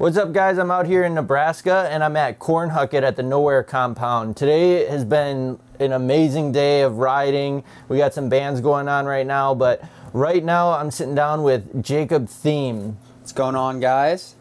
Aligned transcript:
What's 0.00 0.16
up, 0.16 0.32
guys? 0.32 0.56
I'm 0.56 0.70
out 0.70 0.86
here 0.86 1.04
in 1.04 1.12
Nebraska 1.12 1.86
and 1.90 2.02
I'm 2.02 2.16
at 2.16 2.38
Cornhucket 2.38 3.02
at 3.02 3.16
the 3.16 3.22
Nowhere 3.22 3.62
Compound. 3.62 4.34
Today 4.34 4.86
has 4.86 5.04
been 5.04 5.58
an 5.78 5.92
amazing 5.92 6.52
day 6.52 6.80
of 6.80 6.96
riding. 6.96 7.62
We 7.86 7.98
got 7.98 8.14
some 8.14 8.30
bands 8.30 8.62
going 8.62 8.88
on 8.88 9.04
right 9.04 9.26
now, 9.26 9.54
but 9.54 9.84
right 10.14 10.42
now 10.42 10.70
I'm 10.70 10.90
sitting 10.90 11.14
down 11.14 11.42
with 11.42 11.84
Jacob 11.84 12.28
Thiem. 12.28 12.94
What's 13.18 13.32
going 13.32 13.54
on, 13.54 13.78
guys? 13.78 14.36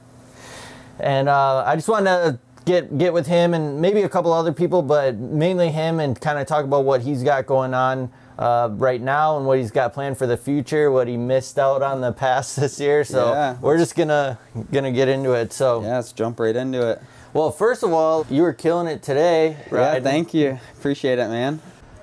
And 0.98 1.28
uh, 1.28 1.66
I 1.66 1.76
just 1.76 1.90
wanted 1.90 2.06
to 2.06 2.40
get 2.64 2.98
get 2.98 3.12
with 3.12 3.28
him 3.28 3.54
and 3.54 3.82
maybe 3.82 4.04
a 4.04 4.10
couple 4.10 4.32
other 4.32 4.54
people, 4.54 4.82
but 4.82 5.18
mainly 5.18 5.72
him, 5.72 6.00
and 6.00 6.22
kind 6.22 6.40
of 6.40 6.48
talk 6.48 6.64
about 6.64 6.86
what 6.86 7.02
he's 7.02 7.22
got 7.22 7.46
going 7.46 7.74
on 7.74 8.10
uh, 8.40 8.70
right 8.72 9.02
now 9.02 9.36
and 9.38 9.46
what 9.46 9.58
he's 9.60 9.70
got 9.70 9.94
planned 9.94 10.18
for 10.18 10.26
the 10.26 10.38
future, 10.38 10.90
what 10.90 11.08
he 11.10 11.18
missed 11.18 11.60
out 11.60 11.82
on 11.84 12.00
the 12.02 12.12
past 12.14 12.56
this 12.60 12.80
year. 12.80 13.04
So 13.04 13.34
Yeah. 13.34 13.58
we're 13.62 13.78
just 13.78 13.96
gonna 13.96 14.40
gonna 14.72 14.92
get 14.94 15.10
into 15.10 15.34
it. 15.34 15.52
So 15.54 15.82
Yeah, 15.84 15.98
let's 15.98 16.14
jump 16.14 16.40
right 16.40 16.56
into 16.56 16.90
it. 16.90 17.02
well, 17.34 17.52
first 17.52 17.84
of 17.84 17.92
all, 17.92 18.26
you 18.30 18.42
were 18.44 18.54
killing 18.54 18.88
it 18.88 19.04
today. 19.04 19.58
Yeah, 19.72 20.00
thank 20.00 20.34
you. 20.34 20.58
Appreciate 20.78 21.20
it, 21.20 21.28
man. 21.28 21.60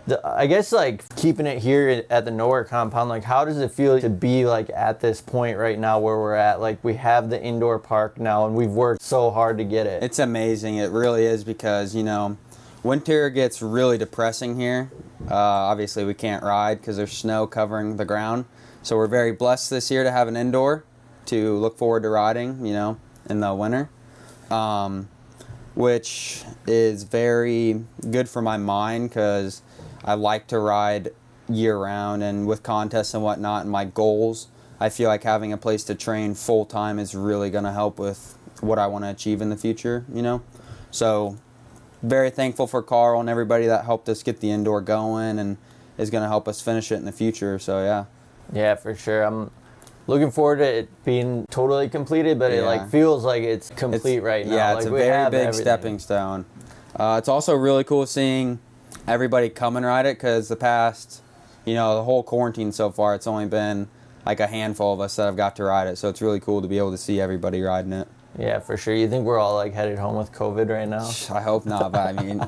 The- 0.07 0.21
I 0.25 0.47
guess 0.47 0.71
like 0.73 1.03
keeping 1.17 1.47
it 1.47 1.59
here 1.59 2.05
at 2.11 2.25
the 2.27 2.31
Nowhere 2.31 2.65
compound, 2.65 3.09
like 3.09 3.25
how 3.25 3.45
does 3.47 3.59
it 3.59 3.73
feel 3.73 3.99
to 3.99 4.11
be 4.11 4.45
like 4.45 4.71
at 4.75 5.01
this 5.01 5.21
point 5.23 5.57
right 5.59 5.79
now 5.79 5.99
where 5.99 6.17
we're 6.19 6.35
at? 6.35 6.61
Like 6.61 6.85
we 6.85 6.95
have 6.95 7.31
the 7.31 7.43
indoor 7.43 7.79
park 7.81 8.21
now 8.21 8.47
and 8.47 8.55
we've 8.55 8.71
worked 8.71 9.03
so 9.03 9.31
hard 9.31 9.57
to 9.59 9.65
get 9.65 9.87
it. 9.87 10.03
It's 10.05 10.19
amazing. 10.21 10.77
It 10.77 10.91
really 10.93 11.25
is 11.25 11.43
because, 11.45 11.95
you 11.95 12.05
know, 12.05 12.37
winter 12.85 13.31
gets 13.31 13.61
really 13.63 13.99
depressing 13.99 14.61
here. 14.61 14.91
Uh, 15.23 15.35
obviously, 15.35 16.05
we 16.05 16.15
can't 16.15 16.43
ride 16.43 16.81
because 16.81 16.97
there's 16.97 17.13
snow 17.13 17.47
covering 17.47 17.97
the 17.97 18.05
ground. 18.05 18.45
So 18.83 18.97
we're 18.97 19.07
very 19.07 19.33
blessed 19.33 19.71
this 19.71 19.91
year 19.91 20.05
to 20.05 20.11
have 20.11 20.29
an 20.29 20.37
indoor 20.37 20.85
to 21.27 21.57
look 21.57 21.77
forward 21.77 22.03
to 22.05 22.09
riding, 22.09 22.65
you 22.65 22.73
know, 22.73 22.99
in 23.29 23.41
the 23.41 23.55
winter. 23.55 23.91
Um, 24.51 25.09
which 25.77 26.43
is 26.67 27.03
very 27.05 27.85
good 28.11 28.29
for 28.29 28.41
my 28.41 28.57
mind 28.57 29.11
because 29.11 29.63
I 30.05 30.15
like 30.15 30.47
to 30.49 30.59
ride 30.59 31.11
year 31.49 31.79
round 31.79 32.23
and 32.23 32.47
with 32.47 32.63
contests 32.63 33.13
and 33.13 33.23
whatnot 33.23 33.63
and 33.63 33.71
my 33.71 33.85
goals. 33.85 34.49
I 34.81 34.89
feel 34.89 35.09
like 35.09 35.23
having 35.23 35.53
a 35.53 35.59
place 35.59 35.85
to 35.85 35.95
train 35.95 36.35
full 36.35 36.65
time 36.65 36.99
is 36.99 37.15
really 37.15 37.51
going 37.51 37.65
to 37.65 37.73
help 37.73 37.99
with 37.99 38.39
what 38.61 38.79
I 38.79 38.87
want 38.87 39.05
to 39.05 39.11
achieve 39.11 39.41
in 39.41 39.51
the 39.51 39.57
future, 39.57 40.05
you 40.13 40.23
know? 40.23 40.43
So, 40.91 41.37
very 42.03 42.31
thankful 42.31 42.67
for 42.67 42.83
Carl 42.83 43.21
and 43.21 43.29
everybody 43.29 43.67
that 43.67 43.85
helped 43.85 44.09
us 44.09 44.23
get 44.23 44.41
the 44.41 44.51
indoor 44.51 44.81
going 44.81 45.39
and 45.39 45.57
is 45.99 46.11
going 46.11 46.23
to 46.23 46.29
help 46.29 46.47
us 46.49 46.61
finish 46.61 46.93
it 46.93 46.97
in 46.97 47.05
the 47.05 47.13
future. 47.13 47.59
So, 47.59 47.83
yeah. 47.83 48.05
Yeah, 48.53 48.75
for 48.75 48.95
sure. 48.95 49.23
I'm 49.23 49.51
looking 50.07 50.31
forward 50.31 50.59
to 50.59 50.65
it 50.65 51.05
being 51.05 51.47
totally 51.51 51.89
completed, 51.89 52.39
but 52.39 52.53
it 52.53 52.63
like 52.65 52.89
feels 52.91 53.25
like 53.25 53.43
it's 53.43 53.71
It's- 53.71 53.81
complete 53.81 54.21
right 54.21 54.47
now. 54.47 54.55
Yeah, 54.55 54.69
like, 54.71 54.77
it's 54.79 54.87
a 54.87 54.91
very 54.91 55.31
big 55.31 55.35
everything. 55.41 55.53
stepping 55.63 55.99
stone. 55.99 56.45
Uh, 56.95 57.17
it's 57.19 57.29
also 57.29 57.55
really 57.55 57.85
cool 57.85 58.07
seeing 58.07 58.59
everybody 59.09 59.49
come 59.49 59.77
and 59.77 59.85
ride 59.85 60.07
it 60.07 60.17
because 60.17 60.49
the 60.49 60.57
past, 60.57 61.23
you 61.65 61.75
know, 61.75 61.97
the 61.97 62.05
whole 62.05 62.23
quarantine 62.23 62.73
so 62.73 62.91
far, 62.91 63.15
it's 63.15 63.27
only 63.27 63.47
been 63.47 63.89
like 64.25 64.41
a 64.41 64.47
handful 64.47 64.93
of 64.93 65.01
us 65.01 65.17
that 65.17 65.25
have 65.27 65.37
got 65.37 65.57
to 65.57 65.65
ride 65.65 65.87
it. 65.89 65.97
So 65.99 66.09
it's 66.09 66.21
really 66.23 66.41
cool 66.41 66.63
to 66.63 66.69
be 66.69 66.79
able 66.79 66.91
to 66.93 66.99
see 66.99 67.21
everybody 67.21 67.61
riding 67.63 67.93
it. 67.93 68.09
Yeah, 68.39 68.59
for 68.59 68.77
sure. 68.77 68.95
You 68.95 69.09
think 69.09 69.25
we're 69.25 69.39
all 69.39 69.55
like 69.55 69.73
headed 69.73 69.99
home 69.99 70.17
with 70.17 70.33
COVID 70.33 70.69
right 70.69 70.89
now? 70.89 71.11
I 71.35 71.41
hope 71.41 71.67
not, 71.67 71.93
but 71.93 72.19
I 72.19 72.23
mean, 72.23 72.47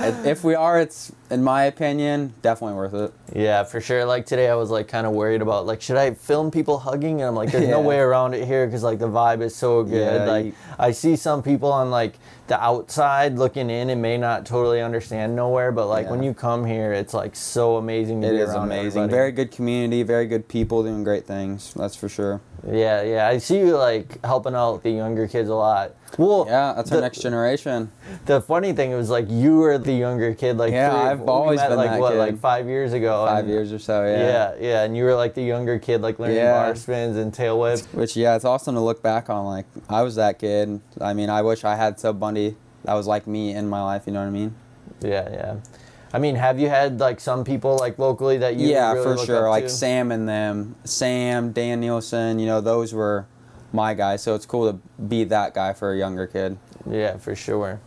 if 0.00 0.42
we 0.42 0.54
are, 0.54 0.80
it's 0.80 1.12
in 1.30 1.42
my 1.44 1.64
opinion 1.64 2.32
definitely 2.42 2.76
worth 2.76 2.94
it. 2.94 3.12
Yeah, 3.34 3.62
for 3.64 3.80
sure. 3.80 4.04
Like 4.04 4.24
today, 4.26 4.48
I 4.48 4.54
was 4.54 4.70
like 4.70 4.88
kind 4.88 5.06
of 5.06 5.12
worried 5.12 5.42
about 5.42 5.66
like 5.66 5.80
should 5.82 5.96
I 5.96 6.14
film 6.14 6.50
people 6.50 6.78
hugging? 6.78 7.20
And 7.20 7.28
I'm 7.28 7.34
like, 7.34 7.50
there's 7.52 7.68
no 7.68 7.80
way 7.90 7.98
around 7.98 8.34
it 8.34 8.46
here 8.46 8.66
because 8.66 8.82
like 8.82 8.98
the 8.98 9.08
vibe 9.08 9.42
is 9.42 9.54
so 9.54 9.82
good. 9.82 9.94
Yeah, 10.16 10.24
like 10.24 10.46
you- 10.46 10.52
I 10.78 10.90
see 10.92 11.16
some 11.16 11.42
people 11.42 11.70
on 11.72 11.90
like 11.90 12.14
the 12.46 12.58
outside 12.62 13.36
looking 13.36 13.68
in 13.68 13.90
and 13.90 14.00
may 14.00 14.16
not 14.16 14.46
totally 14.46 14.80
understand 14.80 15.36
nowhere, 15.36 15.70
but 15.70 15.86
like 15.86 16.08
when 16.08 16.22
you 16.22 16.32
come 16.32 16.64
here, 16.64 16.92
it's 16.94 17.12
like 17.12 17.36
so 17.36 17.76
amazing. 17.76 18.22
To 18.22 18.28
It 18.28 18.34
is 18.34 18.54
amazing. 18.54 18.86
everybody. 19.02 19.10
Very 19.10 19.32
good 19.32 19.50
community, 19.50 20.02
very 20.02 20.26
good 20.26 20.48
people 20.48 20.82
doing 20.82 21.04
great 21.04 21.26
things. 21.26 21.74
That's 21.74 21.94
for 21.94 22.08
sure. 22.08 22.40
Yeah, 22.66 23.02
yeah. 23.02 23.28
I 23.28 23.38
see 23.38 23.58
you 23.58 23.76
like 23.76 24.24
helping 24.24 24.54
out 24.54 24.82
the 24.82 24.90
younger 24.90 25.28
kids 25.28 25.48
a 25.50 25.54
lot. 25.54 25.94
Well, 26.16 26.46
Yeah, 26.48 26.72
that's 26.74 26.88
the, 26.90 26.96
our 26.96 27.02
next 27.02 27.20
generation. 27.20 27.92
The 28.24 28.40
funny 28.40 28.72
thing 28.72 28.92
was 28.92 29.10
like 29.10 29.26
you 29.28 29.58
were 29.58 29.76
the 29.78 29.92
younger 29.92 30.34
kid. 30.34 30.56
Like 30.56 30.72
Yeah, 30.72 31.14
I've 31.20 31.26
we 31.26 31.32
always 31.32 31.56
met, 31.58 31.68
been 31.68 31.76
like 31.78 32.00
what 32.00 32.12
kid. 32.12 32.18
like 32.18 32.38
five 32.40 32.66
years 32.66 32.92
ago. 32.92 33.26
Five 33.26 33.40
and- 33.44 33.48
years 33.48 33.72
or 33.72 33.78
so, 33.78 34.04
Yeah, 34.04 34.18
yeah, 34.18 34.54
yeah. 34.60 34.82
and 34.84 34.96
you 34.96 35.04
were 35.04 35.14
like 35.14 35.34
the 35.34 35.42
younger 35.42 35.78
kid, 35.78 36.00
like 36.00 36.18
learning 36.18 36.36
Yeah. 36.36 36.52
bar 36.52 36.74
spins 36.74 37.16
and 37.16 37.32
tail 37.32 37.58
whip. 37.60 37.80
Which 37.92 38.16
yeah, 38.16 38.36
it's 38.36 38.44
awesome 38.44 38.74
to 38.74 38.80
look 38.80 39.02
back 39.02 39.28
on. 39.30 39.46
Like 39.46 39.66
I 39.88 40.02
was 40.02 40.14
that 40.16 40.38
kid. 40.38 40.80
I 41.00 41.12
mean, 41.14 41.30
I 41.30 41.42
wish 41.42 41.64
I 41.64 41.76
had 41.76 41.98
sub 42.00 42.18
Bundy 42.20 42.56
that 42.84 42.94
was 42.94 43.06
like 43.06 43.26
me 43.26 43.52
in 43.54 43.68
my 43.68 43.82
life. 43.82 44.02
You 44.06 44.12
know 44.12 44.20
what 44.20 44.26
I 44.28 44.30
mean? 44.30 44.54
Yeah, 45.00 45.28
yeah. 45.30 45.56
I 46.12 46.18
mean, 46.18 46.36
have 46.36 46.58
you 46.58 46.68
had 46.70 47.00
like 47.00 47.20
some 47.20 47.44
people 47.44 47.76
like 47.76 47.98
locally 47.98 48.38
that 48.38 48.56
you 48.56 48.68
yeah, 48.68 48.92
really 48.92 49.16
for 49.18 49.26
sure. 49.26 49.50
Like? 49.50 49.68
Sam 49.68 50.10
and 50.10 50.26
them, 50.28 50.74
Sam, 50.84 51.52
Dan 51.52 51.80
Nielsen. 51.80 52.38
You 52.38 52.46
know, 52.46 52.60
those 52.62 52.94
were 52.94 53.26
my 53.72 53.92
guys. 53.92 54.22
So 54.22 54.34
it's 54.34 54.46
cool 54.46 54.72
to 54.72 54.78
be 55.02 55.24
that 55.24 55.52
guy 55.52 55.74
for 55.74 55.92
a 55.92 55.98
younger 55.98 56.26
kid. 56.26 56.56
Yeah, 56.88 57.18
for 57.18 57.34
sure. 57.36 57.80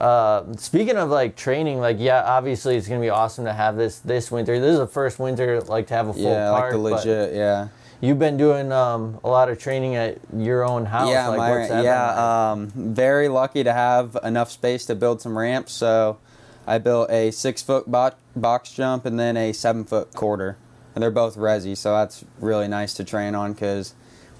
Uh, 0.00 0.56
speaking 0.56 0.96
of 0.96 1.10
like 1.10 1.36
training, 1.36 1.78
like 1.78 1.96
yeah, 1.98 2.22
obviously 2.24 2.76
it's 2.76 2.88
gonna 2.88 3.00
be 3.00 3.10
awesome 3.10 3.44
to 3.44 3.52
have 3.52 3.76
this 3.76 3.98
this 4.00 4.30
winter. 4.30 4.58
This 4.58 4.72
is 4.72 4.78
the 4.78 4.86
first 4.86 5.18
winter 5.18 5.60
like 5.62 5.86
to 5.88 5.94
have 5.94 6.08
a 6.08 6.12
full 6.12 6.22
yeah, 6.22 6.50
park. 6.50 6.64
like 6.64 6.72
the 6.72 6.78
legit. 6.78 7.34
Yeah. 7.34 7.68
You've 8.00 8.18
been 8.18 8.36
doing 8.36 8.70
um, 8.70 9.18
a 9.24 9.28
lot 9.28 9.48
of 9.48 9.58
training 9.58 9.94
at 9.94 10.18
your 10.36 10.62
own 10.62 10.84
house. 10.84 11.08
Yeah, 11.08 11.28
like, 11.28 11.38
my, 11.38 11.50
what's 11.50 11.68
that 11.70 11.84
yeah. 11.84 12.50
Um, 12.52 12.68
very 12.74 13.28
lucky 13.28 13.64
to 13.64 13.72
have 13.72 14.18
enough 14.22 14.50
space 14.50 14.84
to 14.86 14.94
build 14.94 15.22
some 15.22 15.38
ramps. 15.38 15.72
So 15.72 16.18
I 16.66 16.78
built 16.78 17.10
a 17.10 17.30
six 17.30 17.62
foot 17.62 17.90
bo- 17.90 18.12
box 18.36 18.72
jump 18.72 19.06
and 19.06 19.18
then 19.18 19.36
a 19.36 19.52
seven 19.52 19.84
foot 19.84 20.12
quarter, 20.12 20.58
and 20.94 21.02
they're 21.02 21.10
both 21.10 21.36
resi. 21.36 21.76
So 21.76 21.92
that's 21.92 22.24
really 22.40 22.68
nice 22.68 22.94
to 22.94 23.04
train 23.04 23.34
on 23.34 23.54
because 23.54 23.94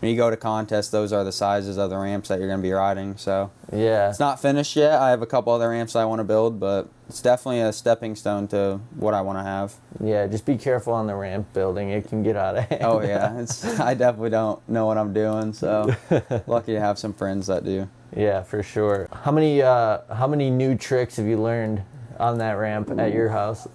when 0.05 0.11
you 0.11 0.19
go 0.19 0.29
to 0.29 0.37
contests, 0.37 0.91
those 0.91 1.15
are 1.15 1.25
the 1.25 1.33
sizes 1.33 1.79
of 1.79 1.89
the 1.89 1.97
ramps 1.97 2.29
that 2.29 2.39
you're 2.39 2.49
going 2.49 2.61
to 2.61 2.63
be 2.63 2.73
riding. 2.73 3.17
So 3.17 3.51
yeah. 3.73 4.11
it's 4.11 4.21
not 4.21 4.39
finished 4.39 4.77
yet. 4.77 5.01
I 5.01 5.09
have 5.09 5.23
a 5.23 5.27
couple 5.27 5.51
other 5.51 5.71
ramps 5.71 5.97
I 5.97 6.05
want 6.05 6.19
to 6.19 6.25
build, 6.25 6.61
but 6.61 6.91
it's 7.09 7.23
definitely 7.23 7.61
a 7.61 7.73
stepping 7.73 8.15
stone 8.15 8.47
to 8.49 8.81
what 8.97 9.15
I 9.15 9.23
want 9.23 9.39
to 9.39 9.43
have. 9.43 9.77
Yeah, 10.03 10.27
just 10.27 10.45
be 10.45 10.59
careful 10.59 10.93
on 10.93 11.07
the 11.07 11.15
ramp 11.15 11.55
building. 11.55 11.89
It 11.89 12.07
can 12.07 12.23
get 12.23 12.37
out 12.37 12.55
of 12.55 12.65
hand. 12.69 12.83
Oh 12.85 13.01
yeah, 13.01 13.39
it's 13.41 13.65
I 13.81 13.95
definitely 13.95 14.29
don't 14.29 14.69
know 14.69 14.85
what 14.85 14.99
I'm 14.99 15.15
doing. 15.15 15.55
So 15.55 15.97
lucky 16.47 16.75
to 16.75 16.81
have 16.81 16.99
some 16.99 17.15
friends 17.15 17.47
that 17.47 17.65
do. 17.65 17.89
yeah, 18.15 18.43
for 18.43 18.63
sure. 18.63 19.09
How 19.11 19.33
many 19.33 19.63
uh, 19.63 20.01
how 20.13 20.27
many 20.27 20.51
new 20.51 20.77
tricks 20.77 21.17
have 21.17 21.25
you 21.25 21.41
learned 21.41 21.83
on 22.21 22.37
that 22.39 22.59
ramp 22.59 22.91
at 22.99 23.15
your 23.15 23.31
house? 23.31 23.67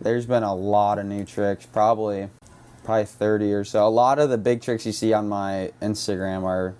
There's 0.00 0.26
been 0.26 0.42
a 0.42 0.54
lot 0.56 0.98
of 0.98 1.06
new 1.06 1.24
tricks, 1.24 1.66
probably 1.66 2.30
probably 2.84 3.04
30 3.06 3.52
or 3.52 3.64
so. 3.64 3.86
A 3.86 3.90
lot 3.90 4.18
of 4.18 4.30
the 4.30 4.38
big 4.38 4.60
tricks 4.62 4.84
you 4.86 4.92
see 4.92 5.12
on 5.12 5.28
my 5.28 5.72
Instagram 5.80 6.42
are 6.44 6.74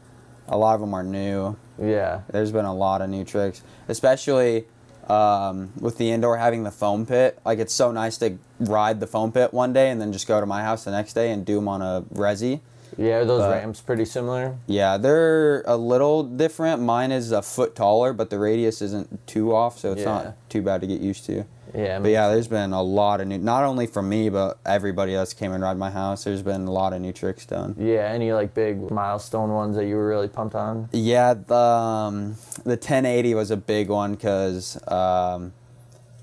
a 0.49 0.57
lot 0.57 0.75
of 0.75 0.81
them 0.81 0.95
are 0.95 1.03
new. 1.05 1.57
Yeah. 1.81 2.23
There's 2.31 2.53
been 2.53 2.65
a 2.65 2.75
lot 2.75 3.01
of 3.03 3.09
new 3.11 3.25
tricks, 3.25 3.63
especially 3.89 4.67
um, 5.09 5.73
with 5.81 5.99
the 5.99 6.11
indoor 6.11 6.37
having 6.37 6.63
the 6.65 6.71
foam 6.71 7.07
pit. 7.07 7.39
Like 7.45 7.59
it's 7.59 7.73
so 7.73 7.93
nice 7.93 8.19
to 8.19 8.39
ride 8.61 9.01
the 9.01 9.07
foam 9.07 9.33
pit 9.33 9.53
one 9.53 9.73
day 9.73 9.91
and 9.91 10.01
then 10.01 10.13
just 10.13 10.27
go 10.27 10.41
to 10.41 10.47
my 10.47 10.63
house 10.63 10.85
the 10.85 10.91
next 10.91 11.15
day 11.15 11.31
and 11.33 11.45
do 11.45 11.57
them 11.57 11.69
on 11.69 11.83
a 11.83 12.03
resi. 12.15 12.61
Yeah, 12.99 13.19
are 13.19 13.25
those 13.25 13.41
But- 13.41 13.51
ramps 13.53 13.81
pretty 13.81 14.05
similar? 14.05 14.57
Yeah, 14.67 14.99
they're 14.99 15.63
a 15.63 15.77
little 15.79 16.23
different. 16.25 16.83
Mine 16.83 17.11
is 17.11 17.33
a 17.33 17.41
foot 17.41 17.75
taller, 17.75 18.13
but 18.13 18.29
the 18.29 18.39
radius 18.39 18.83
isn't 18.83 19.27
too 19.27 19.55
off, 19.55 19.79
so 19.79 19.93
it's 19.93 20.03
Yeah. 20.03 20.05
not 20.13 20.37
too 20.51 20.61
bad 20.61 20.83
to 20.83 20.87
get 20.87 21.01
used 21.01 21.25
to. 21.27 21.45
Yeah. 21.75 21.99
But 22.01 22.11
yeah, 22.11 22.29
there's 22.29 22.49
been 22.49 22.73
a 22.73 22.83
lot 22.83 23.21
of 23.21 23.29
new, 23.29 23.39
not 23.39 23.65
only 23.65 23.87
from 23.87 24.09
me, 24.09 24.29
but 24.29 24.59
everybody 24.67 25.15
that's 25.15 25.35
came 25.35 25.53
and 25.53 25.63
ride 25.63 25.77
my 25.77 25.91
house. 25.91 26.25
There's 26.25 26.43
been 26.43 26.67
a 26.67 26.71
lot 26.71 26.93
of 26.93 27.01
new 27.01 27.13
tricks 27.13 27.47
done. 27.47 27.75
Yeah, 27.79 28.11
any 28.13 28.33
like 28.33 28.55
big 28.55 28.91
milestone 28.91 29.51
ones 29.51 29.77
that 29.77 29.87
you 29.87 29.97
were 29.97 30.07
really 30.07 30.29
pumped 30.29 30.55
on? 30.55 30.89
Yeah, 30.93 31.35
the 31.35 31.55
um, 31.55 32.37
the 32.65 32.71
1080 32.71 33.35
was 33.35 33.51
a 33.51 33.57
big 33.57 33.89
one 33.89 34.15
because 34.15 34.77
um, 34.89 35.53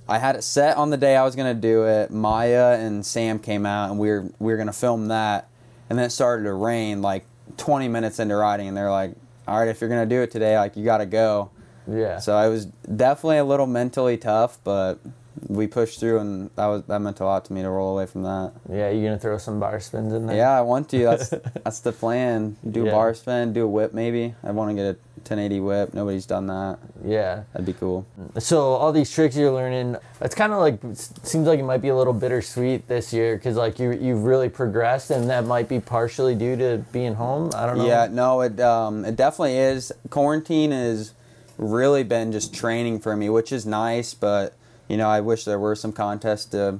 I 0.07 0.19
had 0.19 0.35
it 0.35 0.43
set 0.43 0.77
on 0.77 0.89
the 0.89 0.97
day 0.97 1.15
I 1.15 1.23
was 1.23 1.35
gonna 1.35 1.53
do 1.53 1.85
it. 1.85 2.11
Maya 2.11 2.77
and 2.79 3.05
Sam 3.05 3.39
came 3.39 3.65
out, 3.65 3.89
and 3.89 3.99
we 3.99 4.09
were 4.09 4.29
we 4.39 4.51
were 4.51 4.57
gonna 4.57 4.73
film 4.73 5.07
that, 5.07 5.49
and 5.89 5.97
then 5.97 6.05
it 6.05 6.11
started 6.11 6.43
to 6.43 6.53
rain 6.53 7.01
like 7.01 7.25
20 7.57 7.87
minutes 7.87 8.19
into 8.19 8.35
riding, 8.35 8.67
and 8.67 8.77
they're 8.77 8.91
like, 8.91 9.15
"All 9.47 9.59
right, 9.59 9.67
if 9.67 9.81
you're 9.81 9.89
gonna 9.89 10.05
do 10.05 10.21
it 10.21 10.31
today, 10.31 10.57
like 10.57 10.77
you 10.77 10.85
gotta 10.85 11.05
go." 11.05 11.51
Yeah. 11.87 12.19
So 12.19 12.37
it 12.37 12.49
was 12.49 12.65
definitely 12.65 13.39
a 13.39 13.43
little 13.43 13.65
mentally 13.65 14.17
tough, 14.17 14.59
but 14.63 14.99
we 15.47 15.67
pushed 15.67 15.99
through, 15.99 16.19
and 16.19 16.49
that 16.55 16.65
was 16.67 16.83
that 16.87 16.99
meant 16.99 17.19
a 17.19 17.25
lot 17.25 17.45
to 17.45 17.53
me 17.53 17.61
to 17.61 17.69
roll 17.69 17.93
away 17.93 18.05
from 18.05 18.23
that. 18.23 18.51
yeah, 18.69 18.89
you're 18.89 19.03
gonna 19.09 19.19
throw 19.19 19.37
some 19.37 19.59
bar 19.59 19.79
spins 19.79 20.13
in 20.13 20.25
there? 20.27 20.35
Yeah, 20.37 20.51
I 20.57 20.61
want 20.61 20.89
to. 20.89 20.99
That's 21.03 21.29
that's 21.63 21.79
the 21.79 21.91
plan. 21.91 22.57
Do 22.69 22.83
Yeah. 22.83 22.91
a 22.91 22.93
bar 22.93 23.13
spin, 23.13 23.53
do 23.53 23.63
a 23.63 23.67
whip 23.67 23.93
maybe. 23.93 24.35
I 24.43 24.51
want 24.51 24.69
to 24.71 24.75
get 24.75 24.85
a 24.85 24.97
1080 25.19 25.59
whip. 25.59 25.93
Nobody's 25.93 26.25
done 26.25 26.47
that. 26.47 26.79
Yeah. 27.05 27.43
That'd 27.53 27.65
be 27.65 27.73
cool. 27.73 28.05
So 28.37 28.61
all 28.73 28.91
these 28.91 29.11
tricks 29.11 29.35
you're 29.35 29.51
learning, 29.51 29.97
it's 30.21 30.33
kind 30.35 30.53
of 30.53 30.59
like 30.59 30.79
seems 30.93 31.45
like 31.47 31.59
it 31.59 31.63
might 31.63 31.81
be 31.81 31.89
a 31.89 31.95
little 31.95 32.13
bittersweet 32.13 32.87
this 32.87 33.11
year 33.13 33.35
because 33.35 33.55
like 33.55 33.79
you 33.79 33.91
you've 33.91 34.23
really 34.23 34.49
progressed, 34.49 35.11
and 35.11 35.29
that 35.29 35.45
might 35.45 35.69
be 35.69 35.79
partially 35.79 36.35
due 36.35 36.55
to 36.57 36.83
being 36.91 37.15
home. 37.15 37.51
I 37.55 37.65
don't 37.65 37.77
know. 37.77 37.85
Yeah, 37.87 38.07
no, 38.11 38.41
it 38.41 38.59
um, 38.59 39.05
it 39.05 39.15
definitely 39.15 39.57
is. 39.57 39.91
Quarantine 40.09 40.71
has 40.71 41.13
really 41.57 42.03
been 42.03 42.31
just 42.31 42.53
training 42.53 42.99
for 42.99 43.15
me, 43.17 43.29
which 43.29 43.51
is 43.51 43.65
nice. 43.65 44.13
But 44.13 44.53
you 44.89 44.97
know, 44.97 45.07
I 45.07 45.21
wish 45.21 45.45
there 45.45 45.59
were 45.59 45.75
some 45.75 45.93
contests 45.93 46.45
to, 46.47 46.79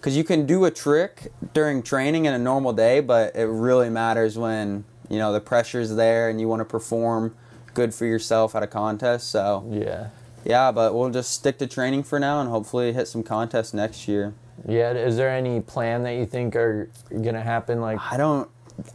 because 0.00 0.16
you 0.16 0.24
can 0.24 0.46
do 0.46 0.64
a 0.64 0.70
trick 0.70 1.32
during 1.52 1.82
training 1.82 2.24
in 2.24 2.32
a 2.32 2.38
normal 2.38 2.72
day, 2.72 3.00
but 3.00 3.36
it 3.36 3.44
really 3.46 3.90
matters 3.90 4.38
when 4.38 4.84
you 5.10 5.18
know 5.18 5.32
the 5.32 5.40
pressure's 5.40 5.94
there 5.96 6.30
and 6.30 6.40
you 6.40 6.48
want 6.48 6.60
to 6.60 6.64
perform 6.64 7.34
good 7.74 7.92
for 7.94 8.06
yourself 8.06 8.54
at 8.54 8.62
a 8.62 8.66
contest. 8.66 9.30
So 9.30 9.66
Yeah. 9.70 10.08
yeah, 10.44 10.72
but 10.72 10.94
we'll 10.94 11.10
just 11.10 11.32
stick 11.32 11.58
to 11.58 11.66
training 11.66 12.04
for 12.04 12.18
now 12.18 12.40
and 12.40 12.48
hopefully 12.48 12.92
hit 12.92 13.08
some 13.08 13.22
contests 13.22 13.74
next 13.74 14.08
year. 14.08 14.32
Yeah. 14.66 14.92
Is 14.92 15.16
there 15.16 15.30
any 15.30 15.60
plan 15.60 16.02
that 16.04 16.12
you 16.14 16.24
think 16.26 16.54
are 16.56 16.88
gonna 17.10 17.42
happen? 17.42 17.80
Like, 17.80 17.98
I 18.10 18.16
don't. 18.16 18.48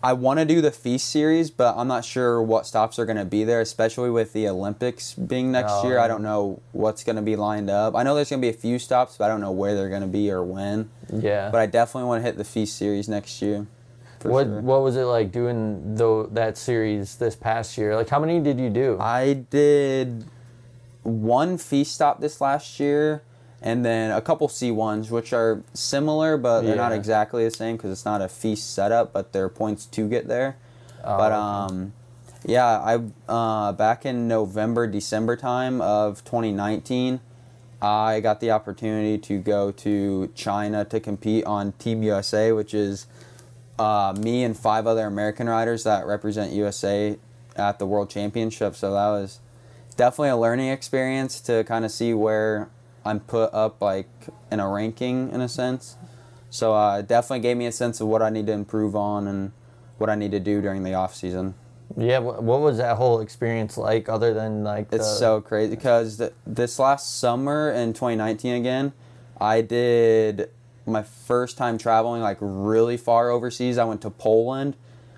I 0.04 0.14
want 0.14 0.40
to 0.40 0.46
do 0.46 0.60
the 0.62 0.72
FISE 0.72 1.04
series, 1.04 1.50
but 1.52 1.76
I'm 1.78 1.88
not 1.88 2.04
sure 2.04 2.42
what 2.42 2.66
stops 2.66 2.98
are 3.00 3.06
going 3.06 3.18
to 3.18 3.26
be 3.26 3.44
there, 3.44 3.62
especially 3.62 4.10
with 4.10 4.34
the 4.34 4.48
Olympics 4.48 5.14
being 5.14 5.52
next 5.52 5.72
Oh. 5.76 5.88
year. 5.88 6.00
I 6.00 6.08
don't 6.08 6.24
know 6.24 6.60
what's 6.72 7.04
going 7.04 7.16
to 7.16 7.22
be 7.22 7.36
lined 7.36 7.70
up. 7.70 7.96
I 7.96 8.04
know 8.04 8.16
there's 8.16 8.30
going 8.30 8.42
to 8.42 8.46
be 8.46 8.50
a 8.56 8.58
few 8.60 8.80
stops, 8.80 9.16
but 9.18 9.26
I 9.26 9.28
don't 9.30 9.42
know 9.42 9.52
where 9.52 9.76
they're 9.76 9.90
going 9.90 10.02
to 10.02 10.08
be 10.08 10.30
or 10.32 10.44
when. 10.44 10.90
yeah. 11.14 11.50
But 11.52 11.62
I 11.62 11.66
definitely 11.68 12.08
want 12.08 12.22
to 12.22 12.26
hit 12.26 12.38
the 12.38 12.44
FISE 12.44 12.72
series 12.74 13.08
next 13.08 13.42
year. 13.42 13.68
What 14.24 14.46
sure. 14.48 14.62
What 14.62 14.82
was 14.82 14.96
it 14.98 15.04
like 15.06 15.32
doing 15.32 15.96
though 15.96 16.24
that 16.34 16.58
series 16.58 17.16
this 17.18 17.36
past 17.36 17.78
year? 17.78 17.96
Like, 17.96 18.10
how 18.10 18.20
many 18.20 18.40
did 18.40 18.60
you 18.60 18.70
do? 18.72 18.98
I 19.00 19.34
did 19.34 20.26
one 21.04 21.58
FISE 21.58 21.90
stop 21.92 22.20
this 22.20 22.42
last 22.42 22.80
year, 22.80 23.22
and 23.62 23.84
then 23.84 24.12
a 24.12 24.22
couple 24.22 24.48
C1s, 24.48 25.10
which 25.10 25.34
are 25.34 25.64
similar, 25.74 26.38
but 26.38 26.62
they're 26.62 26.76
not 26.76 26.92
exactly 26.92 27.44
the 27.44 27.52
same 27.52 27.76
because 27.76 27.92
it's 27.92 28.06
not 28.06 28.22
a 28.22 28.28
FISE 28.28 28.64
setup, 28.64 29.14
but 29.14 29.34
there 29.34 29.46
are 29.46 29.50
points 29.50 29.86
to 29.88 30.08
get 30.08 30.28
there. 30.28 30.58
but 31.04 31.32
Oh, 31.32 31.36
um, 31.36 31.94
yeah, 32.46 32.66
I 32.66 33.00
uh, 33.28 33.72
back 33.74 34.06
in 34.06 34.28
November, 34.28 34.86
December 34.88 35.36
time 35.36 35.82
of 35.82 36.24
2019, 36.24 37.20
I 37.82 38.20
got 38.20 38.40
the 38.40 38.52
opportunity 38.52 39.18
to 39.20 39.40
go 39.40 39.72
to 39.72 40.32
China 40.36 40.86
to 40.86 41.00
compete 41.00 41.46
on 41.46 41.74
Team 41.74 42.04
USA, 42.04 42.52
which 42.52 42.74
is 42.74 43.08
uh, 43.80 44.16
me 44.18 44.44
and 44.44 44.58
five 44.58 44.88
other 44.88 45.06
American 45.06 45.48
riders 45.48 45.84
that 45.84 46.06
represent 46.06 46.52
USA 46.54 47.18
at 47.56 47.80
the 47.80 47.86
World 47.86 48.10
Championship. 48.10 48.76
So 48.76 48.92
that 48.92 49.10
was 49.10 49.40
definitely 49.96 50.30
a 50.30 50.38
learning 50.38 50.70
experience 50.70 51.42
to 51.42 51.64
kind 51.64 51.86
of 51.86 51.92
see 51.92 52.14
where 52.14 52.70
I'm 53.08 53.20
put 53.20 53.54
up 53.54 53.82
like 53.82 54.10
in 54.52 54.60
a 54.60 54.68
ranking 54.68 55.32
in 55.32 55.42
a 55.42 55.50
sense. 55.50 55.98
So 56.50 56.76
uh, 56.76 57.00
it 57.00 57.08
definitely 57.08 57.42
gave 57.42 57.58
me 57.58 57.66
a 57.66 57.72
sense 57.72 58.00
of 58.00 58.08
what 58.08 58.22
I 58.22 58.30
need 58.30 58.48
to 58.48 58.54
improve 58.54 58.96
on 58.96 59.28
and 59.28 59.52
what 59.98 60.10
I 60.10 60.16
need 60.16 60.32
to 60.32 60.40
do 60.40 60.62
during 60.62 60.84
the 60.84 60.94
off 60.94 61.16
season. 61.16 61.56
yeah. 61.98 62.20
What, 62.20 62.44
what 62.44 62.62
was 62.62 62.78
that 62.78 62.98
whole 62.98 63.20
experience 63.22 63.78
like? 63.78 64.08
Other 64.10 64.34
than 64.34 64.64
like 64.64 64.88
It's 64.92 65.18
so 65.20 65.42
crazy 65.42 65.76
because 65.76 66.18
th- 66.18 66.34
this 66.46 66.80
last 66.80 67.18
summer 67.18 67.72
in 67.72 67.94
2019 67.94 68.54
again, 68.54 68.94
I 69.40 69.62
did 69.62 70.50
my 70.86 71.04
first 71.04 71.58
time 71.58 71.78
traveling 71.78 72.22
like 72.22 72.38
really 72.40 72.98
far 72.98 73.30
overseas. 73.30 73.78
I 73.78 73.84
went 73.84 74.02
to 74.02 74.10
Poland, 74.10 74.76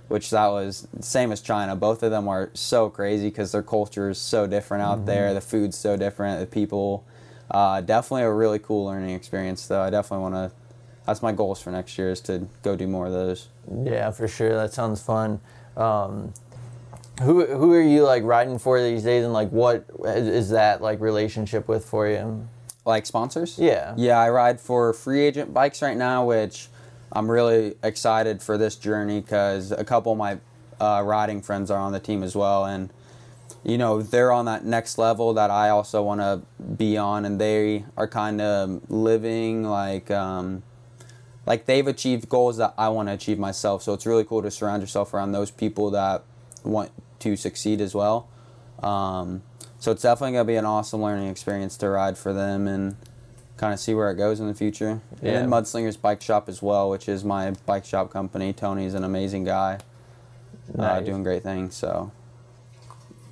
which 0.07 0.31
that 0.31 0.47
was 0.47 0.87
same 0.99 1.31
as 1.31 1.41
China. 1.41 1.75
Both 1.75 2.01
of 2.01 2.11
them 2.11 2.27
are 2.27 2.49
so 2.53 2.89
crazy 2.89 3.27
because 3.27 3.51
their 3.51 3.63
culture 3.63 4.09
is 4.09 4.17
so 4.17 4.47
different 4.47 4.83
out 4.83 5.05
there. 5.05 5.33
The 5.33 5.41
food's 5.41 5.77
so 5.77 5.95
different. 5.95 6.39
The 6.39 6.47
people, 6.47 7.05
uh, 7.51 7.81
definitely 7.81 8.23
a 8.23 8.31
really 8.31 8.59
cool 8.59 8.85
learning 8.85 9.15
experience. 9.15 9.67
Though 9.67 9.81
I 9.81 9.89
definitely 9.89 10.23
want 10.23 10.35
to. 10.35 10.51
That's 11.05 11.23
my 11.23 11.31
goals 11.31 11.59
for 11.59 11.71
next 11.71 11.97
year 11.97 12.11
is 12.11 12.21
to 12.21 12.47
go 12.61 12.75
do 12.75 12.87
more 12.87 13.07
of 13.07 13.13
those. 13.13 13.47
Yeah, 13.83 14.11
for 14.11 14.27
sure. 14.27 14.53
That 14.53 14.73
sounds 14.73 15.01
fun. 15.01 15.39
Um, 15.75 16.33
who 17.21 17.45
who 17.45 17.73
are 17.73 17.81
you 17.81 18.03
like 18.03 18.23
riding 18.23 18.59
for 18.59 18.81
these 18.81 19.03
days, 19.03 19.23
and 19.23 19.33
like 19.33 19.49
what 19.49 19.85
is 20.05 20.49
that 20.51 20.81
like 20.81 20.99
relationship 21.01 21.67
with 21.67 21.85
for 21.85 22.07
you? 22.07 22.47
Like 22.85 23.05
sponsors? 23.05 23.57
Yeah. 23.57 23.93
Yeah, 23.97 24.17
I 24.17 24.29
ride 24.29 24.61
for 24.61 24.93
free 24.93 25.21
agent 25.21 25.53
bikes 25.53 25.81
right 25.81 25.97
now, 25.97 26.25
which 26.25 26.69
I'm 27.11 27.29
really 27.29 27.75
excited 27.83 28.41
for 28.41 28.57
this 28.57 28.75
journey 28.75 29.19
because 29.19 29.71
a 29.71 29.83
couple 29.83 30.11
of 30.11 30.17
my 30.17 30.39
uh, 30.79 31.03
riding 31.05 31.41
friends 31.41 31.69
are 31.69 31.79
on 31.79 31.91
the 31.91 31.99
team 31.99 32.23
as 32.23 32.35
well, 32.35 32.65
and 32.65 32.89
you 33.63 33.77
know 33.77 34.01
they're 34.01 34.31
on 34.31 34.45
that 34.45 34.65
next 34.65 34.97
level 34.97 35.33
that 35.33 35.51
I 35.51 35.69
also 35.69 36.01
want 36.01 36.21
to 36.21 36.41
be 36.61 36.97
on, 36.97 37.25
and 37.25 37.39
they 37.39 37.85
are 37.97 38.07
kind 38.07 38.41
of 38.41 38.89
living 38.89 39.63
like 39.63 40.09
um, 40.11 40.63
like 41.45 41.65
they've 41.65 41.87
achieved 41.87 42.29
goals 42.29 42.57
that 42.57 42.73
I 42.77 42.89
want 42.89 43.09
to 43.09 43.13
achieve 43.13 43.39
myself. 43.39 43.83
So 43.83 43.93
it's 43.93 44.05
really 44.05 44.23
cool 44.23 44.41
to 44.41 44.51
surround 44.51 44.81
yourself 44.81 45.13
around 45.13 45.31
those 45.31 45.51
people 45.51 45.91
that 45.91 46.23
want 46.63 46.91
to 47.19 47.35
succeed 47.35 47.81
as 47.81 47.93
well. 47.93 48.29
Um, 48.81 49.43
so 49.79 49.91
it's 49.91 50.03
definitely 50.03 50.33
gonna 50.33 50.45
be 50.45 50.55
an 50.55 50.65
awesome 50.65 51.01
learning 51.01 51.27
experience 51.29 51.77
to 51.77 51.89
ride 51.89 52.17
for 52.17 52.33
them 52.33 52.67
and 52.67 52.95
kind 53.57 53.73
of 53.73 53.79
see 53.79 53.93
where 53.93 54.09
it 54.09 54.15
goes 54.15 54.39
in 54.39 54.47
the 54.47 54.53
future. 54.53 55.01
Yeah. 55.21 55.39
And 55.39 55.51
Mudslingers 55.51 55.99
Bike 55.99 56.21
Shop 56.21 56.47
as 56.47 56.61
well, 56.61 56.89
which 56.89 57.09
is 57.09 57.25
my 57.25 57.51
bike 57.65 57.83
shop 57.83 58.09
company. 58.09 58.53
Tony's 58.53 58.93
an 58.93 59.03
amazing 59.03 59.43
guy, 59.43 59.79
uh, 60.77 61.01
doing 61.01 61.23
great 61.23 61.43
things. 61.43 61.75
So 61.75 62.11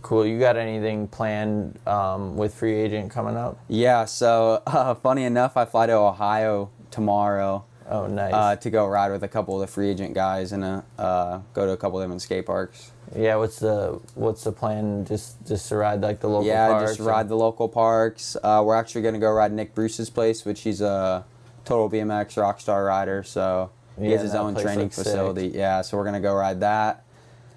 Cool. 0.02 0.26
You 0.26 0.40
got 0.40 0.56
anything 0.58 1.08
planned 1.08 1.80
um, 1.88 2.38
with 2.38 2.54
free 2.54 2.76
agent 2.76 3.12
coming 3.12 3.36
up? 3.36 3.58
yeah. 3.68 4.06
So 4.06 4.62
uh, 4.68 4.96
funny 4.96 5.24
enough, 5.24 5.58
I 5.58 5.66
fly 5.66 5.88
to 5.88 5.94
Ohio 5.94 6.70
tomorrow. 6.92 7.66
Oh, 7.90 8.06
nice. 8.08 8.34
Uh, 8.34 8.56
to 8.58 8.70
go 8.70 8.86
ride 8.86 9.12
with 9.12 9.24
a 9.24 9.28
couple 9.30 9.56
of 9.56 9.62
the 9.62 9.68
free 9.68 9.90
agent 9.90 10.14
guys 10.14 10.52
and 10.52 10.64
uh, 10.64 10.82
uh, 11.00 11.40
go 11.54 11.66
to 11.66 11.72
a 11.72 11.78
couple 11.78 11.98
of 12.00 12.04
them 12.04 12.12
in 12.12 12.20
skate 12.20 12.46
parks. 12.46 12.92
yeah. 13.16 13.36
What's 13.38 13.60
the 13.60 14.02
what's 14.16 14.44
the 14.44 14.52
plan? 14.52 15.06
Just 15.06 15.38
just 15.48 15.70
to 15.70 15.78
ride 15.78 16.02
like 16.02 16.20
the 16.20 16.28
local 16.28 16.46
yeah, 16.48 16.68
parks. 16.68 16.98
just 16.98 17.00
ride 17.08 17.30
the 17.30 17.38
local 17.38 17.70
parks. 17.70 18.36
Uh, 18.44 18.62
we're 18.66 18.76
actually 18.76 19.04
going 19.04 19.14
to 19.14 19.20
go 19.22 19.32
ride 19.32 19.54
Nick 19.54 19.74
Bruce's 19.74 20.10
place, 20.10 20.44
which 20.44 20.62
he's 20.62 20.82
a 20.82 21.26
total 21.64 21.90
BMX 21.90 22.36
rock 22.42 22.60
star 22.60 22.84
rider. 22.84 23.24
So 23.24 23.72
he 23.98 24.06
Yeah, 24.06 24.12
has 24.18 24.22
his 24.24 24.36
own 24.36 24.54
training 24.56 24.86
looks 24.86 24.96
sick. 24.98 25.06
facility. 25.06 25.48
Yeah, 25.48 25.82
so 25.82 25.96
we're 25.98 26.04
going 26.04 26.14
to 26.16 26.20
go 26.20 26.36
ride 26.36 26.60
that. 26.60 27.06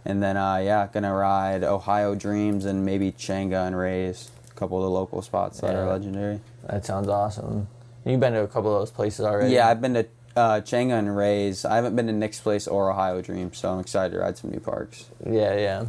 And 0.04 0.22
then, 0.22 0.36
uh, 0.36 0.56
yeah, 0.56 0.86
to 0.86 1.00
ride 1.00 1.62
Ohio 1.62 2.14
Dreams 2.14 2.64
and 2.64 2.84
maybe 2.84 3.12
Chenga 3.12 3.66
and 3.66 3.76
Rays, 3.76 4.30
a 4.50 4.54
couple 4.54 4.78
of 4.78 4.84
the 4.84 4.90
local 4.90 5.20
spots 5.22 5.60
that 5.60 5.74
are 5.74 5.86
legendary. 5.86 6.40
That 6.66 6.84
sounds 6.86 7.08
awesome. 7.08 7.68
You've 8.04 8.20
been 8.20 8.32
to 8.32 8.40
a 8.42 8.48
couple 8.48 8.74
of 8.74 8.80
those 8.80 8.90
places 8.90 9.26
already. 9.26 9.52
Yeah, 9.52 9.68
I've 9.68 9.80
been 9.82 9.94
to 9.94 10.06
uh, 10.36 10.60
Chenga 10.62 10.98
and 10.98 11.14
Rays. 11.14 11.64
I 11.66 11.76
haven't 11.76 11.96
been 11.96 12.06
to 12.06 12.12
Nick's 12.12 12.40
place 12.40 12.66
or 12.66 12.90
Ohio 12.90 13.20
Dreams, 13.20 13.58
so 13.58 13.70
I'm 13.72 13.80
excited 13.80 14.14
to 14.14 14.20
ride 14.20 14.38
some 14.38 14.50
new 14.50 14.60
parks. 14.60 15.06
Yeah, 15.26 15.54
yeah. 15.56 15.84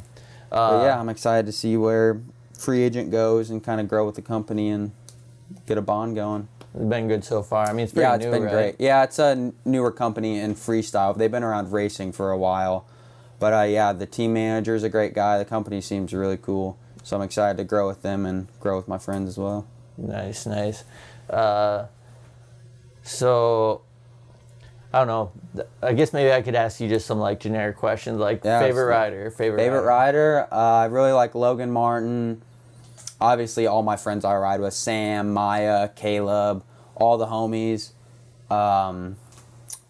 But 0.49 0.57
Uh, 0.81 0.83
yeah, 0.83 0.99
I'm 0.99 1.07
excited 1.07 1.45
to 1.45 1.53
see 1.53 1.77
where 1.77 2.19
free 2.57 2.83
agent 2.83 3.11
goes 3.11 3.49
and 3.49 3.63
kind 3.63 3.79
of 3.79 3.87
grow 3.87 4.05
with 4.05 4.15
the 4.15 4.21
company 4.21 4.69
and 4.69 4.91
get 5.65 5.77
a 5.77 5.81
bond 5.81 6.15
going. 6.15 6.49
It's 6.73 6.83
been 6.85 7.07
good 7.07 7.23
so 7.23 7.43
far. 7.43 7.67
I 7.69 7.73
mean, 7.73 7.83
it's 7.85 7.93
pretty 7.93 8.03
yeah, 8.07 8.15
it's 8.15 8.25
new, 8.25 8.31
been 8.31 8.43
right? 8.43 8.51
great. 8.51 8.75
Yeah, 8.79 9.03
it's 9.03 9.19
a 9.19 9.27
n- 9.27 9.53
newer 9.65 9.91
company 9.91 10.39
in 10.39 10.55
freestyle. 10.55 11.17
They've 11.17 11.31
been 11.31 11.43
around 11.43 11.71
racing 11.71 12.11
for 12.13 12.31
a 12.31 12.37
while, 12.37 12.85
but 13.41 13.53
uh, 13.53 13.63
yeah, 13.63 13.91
the 13.91 14.05
team 14.05 14.33
manager 14.33 14.75
is 14.75 14.83
a 14.83 14.89
great 14.89 15.15
guy. 15.15 15.39
The 15.39 15.45
company 15.45 15.81
seems 15.81 16.13
really 16.13 16.37
cool, 16.37 16.77
so 17.03 17.17
I'm 17.17 17.23
excited 17.23 17.57
to 17.57 17.63
grow 17.63 17.87
with 17.87 18.03
them 18.03 18.23
and 18.25 18.47
grow 18.59 18.77
with 18.77 18.87
my 18.87 18.99
friends 18.99 19.27
as 19.29 19.37
well. 19.39 19.65
Nice, 19.97 20.45
nice. 20.45 20.83
Uh, 21.27 21.87
so, 23.01 23.81
I 24.93 24.99
don't 25.03 25.07
know. 25.07 25.65
I 25.81 25.93
guess 25.93 26.13
maybe 26.13 26.31
I 26.31 26.43
could 26.43 26.53
ask 26.53 26.79
you 26.79 26.87
just 26.87 27.07
some 27.07 27.17
like 27.19 27.39
generic 27.39 27.77
questions, 27.77 28.19
like 28.19 28.43
Yeah, 28.45 28.59
favorite 28.59 28.85
rider, 28.85 29.31
favorite, 29.31 29.57
Favorite 29.59 29.81
rider. 29.81 30.47
rider? 30.47 30.53
Uh, 30.53 30.55
I 30.83 30.85
really 30.85 31.11
like 31.11 31.33
Logan 31.33 31.71
Martin. 31.71 32.43
Obviously, 33.19 33.65
all 33.65 33.81
my 33.81 33.97
friends 33.97 34.23
I 34.23 34.35
ride 34.35 34.61
with 34.61 34.73
Sam, 34.75 35.33
Maya, 35.33 35.89
Caleb, 35.89 36.63
all 36.95 37.17
the 37.17 37.25
homies. 37.27 37.91
Um, 38.51 39.17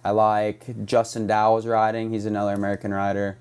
I 0.03 0.11
like 0.11 0.85
Justin 0.85 1.27
Dowell's 1.27 1.65
riding. 1.65 2.11
He's 2.11 2.25
another 2.25 2.53
American 2.53 2.93
rider. 2.93 3.37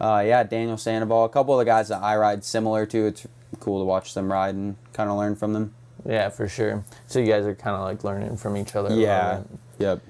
Uh, 0.00 0.22
yeah, 0.26 0.42
Daniel 0.44 0.76
Sandoval. 0.76 1.24
A 1.24 1.28
couple 1.28 1.54
of 1.54 1.58
the 1.58 1.64
guys 1.70 1.88
that 1.88 2.02
I 2.02 2.16
ride 2.16 2.44
similar 2.44 2.86
to. 2.86 3.06
It's 3.06 3.26
cool 3.60 3.80
to 3.80 3.84
watch 3.84 4.14
them 4.14 4.30
ride 4.30 4.54
and 4.54 4.76
kind 4.92 5.10
of 5.10 5.16
learn 5.16 5.34
from 5.36 5.52
them. 5.52 5.74
Yeah, 6.06 6.28
for 6.28 6.48
sure. 6.48 6.84
So 7.06 7.18
you 7.18 7.26
guys 7.26 7.44
are 7.44 7.54
kind 7.54 7.74
of 7.76 7.82
like 7.82 8.04
learning 8.04 8.36
from 8.36 8.56
each 8.56 8.76
other. 8.76 8.94
Yeah. 8.94 9.42
Yep. 9.78 10.00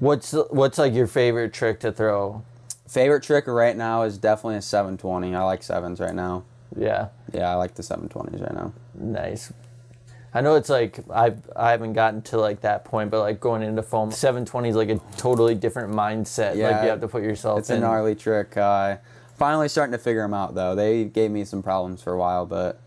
What's 0.00 0.32
what's 0.50 0.78
like 0.78 0.94
your 0.94 1.06
favorite 1.06 1.52
trick 1.52 1.80
to 1.80 1.92
throw? 1.92 2.42
Favorite 2.88 3.22
trick 3.22 3.46
right 3.46 3.76
now 3.76 4.02
is 4.02 4.18
definitely 4.18 4.56
a 4.56 4.62
720. 4.62 5.34
I 5.34 5.42
like 5.44 5.62
sevens 5.62 6.00
right 6.00 6.14
now. 6.14 6.44
Yeah, 6.76 7.08
Yeah, 7.32 7.50
I 7.50 7.54
like 7.54 7.74
the 7.74 7.82
720s 7.82 8.40
right 8.40 8.54
now. 8.54 8.72
nice. 8.94 9.52
I 10.32 10.40
know 10.42 10.54
it's 10.54 10.68
like 10.68 11.00
I 11.12 11.34
I 11.56 11.72
haven't 11.72 11.92
gotten 11.94 12.22
to 12.22 12.38
like 12.38 12.60
that 12.60 12.84
point, 12.84 13.10
but 13.10 13.18
like 13.20 13.40
going 13.40 13.62
into 13.62 13.82
foam, 13.82 14.10
720 14.12 14.68
is 14.68 14.76
like 14.76 14.88
a 14.88 15.00
totally 15.16 15.54
different 15.56 15.92
mindset. 15.92 16.50
like 16.50 16.56
Yeah, 16.58 16.82
you 16.84 16.90
have 16.90 17.00
to 17.00 17.08
put 17.08 17.22
yourself 17.24 17.58
It's 17.60 17.70
in. 17.70 17.78
a 17.78 17.80
gnarly 17.80 18.14
trick. 18.14 18.56
Uh, 18.56 18.96
finally 19.40 19.68
starting 19.70 19.92
to 19.92 19.98
figure 19.98 20.20
them 20.20 20.34
out 20.34 20.54
though. 20.54 20.74
They 20.74 21.04
gave 21.06 21.30
me 21.30 21.44
some 21.46 21.62
problems 21.62 22.02
for 22.02 22.12
a 22.12 22.18
while, 22.18 22.44
but 22.44 22.78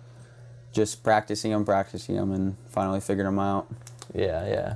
just 0.71 1.03
practicing 1.03 1.51
them, 1.51 1.65
practicing 1.65 2.15
them, 2.15 2.31
and 2.31 2.55
finally 2.69 3.01
figured 3.01 3.25
them 3.25 3.39
out. 3.39 3.67
Yeah, 4.13 4.45
yeah. 4.47 4.75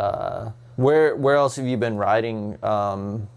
Uh, 0.00 0.50
where 0.76 1.14
where 1.16 1.36
else 1.36 1.54
have 1.56 1.66
you 1.66 1.76
been 1.76 1.96
riding 1.96 2.58
um, 2.64 3.28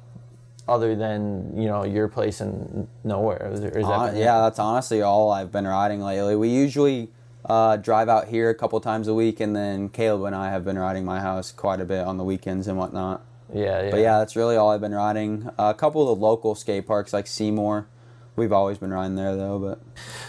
other 0.67 0.95
than 0.95 1.53
you 1.55 1.67
know 1.67 1.83
your 1.83 2.07
place 2.07 2.41
in 2.41 2.87
nowhere? 3.03 3.51
Is, 3.53 3.61
there- 3.61 3.69
is 3.77 3.85
that 3.85 3.93
Hon- 3.99 4.17
yeah, 4.17 4.41
that's 4.41 4.57
honestly 4.59 5.01
all 5.03 5.29
I've 5.31 5.51
been 5.51 5.67
riding 5.67 6.01
lately. 6.01 6.35
We 6.35 6.49
usually 6.49 7.09
uh, 7.45 7.77
drive 7.77 8.09
out 8.09 8.29
here 8.29 8.49
a 8.49 8.55
couple 8.55 8.79
times 8.81 9.07
a 9.07 9.13
week, 9.13 9.39
and 9.39 9.55
then 9.55 9.89
Caleb 9.89 10.23
and 10.23 10.35
I 10.35 10.49
have 10.49 10.65
been 10.65 10.79
riding 10.79 11.05
my 11.05 11.19
house 11.19 11.51
quite 11.51 11.79
a 11.81 11.85
bit 11.85 12.05
on 12.05 12.17
the 12.17 12.23
weekends 12.23 12.67
and 12.67 12.77
whatnot. 12.79 13.23
Yeah, 13.53 13.83
yeah. 13.83 13.91
But 13.91 13.99
yeah, 13.99 14.19
that's 14.19 14.35
really 14.35 14.55
all 14.55 14.69
I've 14.69 14.81
been 14.81 14.93
riding. 14.93 15.49
a 15.57 15.73
couple 15.73 16.01
of 16.01 16.17
the 16.17 16.23
local 16.23 16.55
skate 16.55 16.85
parks 16.87 17.13
like 17.13 17.27
Seymour. 17.27 17.87
We've 18.35 18.51
always 18.51 18.79
been 18.79 18.91
riding 18.91 19.15
there 19.15 19.35
though, 19.35 19.59
but 19.59 19.79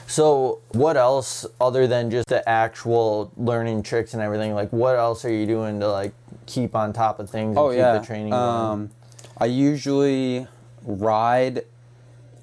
So, 0.06 0.60
what 0.72 0.96
else 0.96 1.46
other 1.60 1.86
than 1.86 2.10
just 2.10 2.28
the 2.28 2.46
actual 2.46 3.32
learning 3.36 3.82
tricks 3.82 4.12
and 4.12 4.22
everything? 4.22 4.54
Like, 4.54 4.70
what 4.72 4.96
else 4.96 5.24
are 5.24 5.32
you 5.32 5.46
doing 5.46 5.80
to 5.80 5.88
like 5.88 6.12
keep 6.46 6.74
on 6.74 6.92
top 6.92 7.18
of 7.18 7.30
things 7.30 7.56
and 7.56 7.58
oh 7.58 7.70
keep 7.70 7.78
yeah. 7.78 7.98
the 7.98 8.04
training 8.04 8.30
going? 8.30 8.42
Um, 8.42 8.90
I 9.38 9.46
usually 9.46 10.46
ride. 10.84 11.64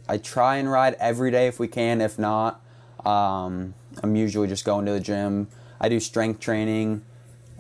I 0.10 0.18
try 0.18 0.58
and 0.58 0.70
ride 0.70 0.96
every 1.00 1.30
day 1.30 1.48
if 1.48 1.60
we 1.60 1.68
can. 1.68 2.02
If 2.02 2.18
not, 2.18 2.60
um, 3.06 3.76
I'm 4.02 4.16
usually 4.16 4.48
just 4.48 4.66
going 4.66 4.86
to 4.88 4.92
the 4.92 5.00
gym. 5.00 5.48
I 5.80 5.90
do 5.90 6.00
strength 6.00 6.40
training, 6.40 7.04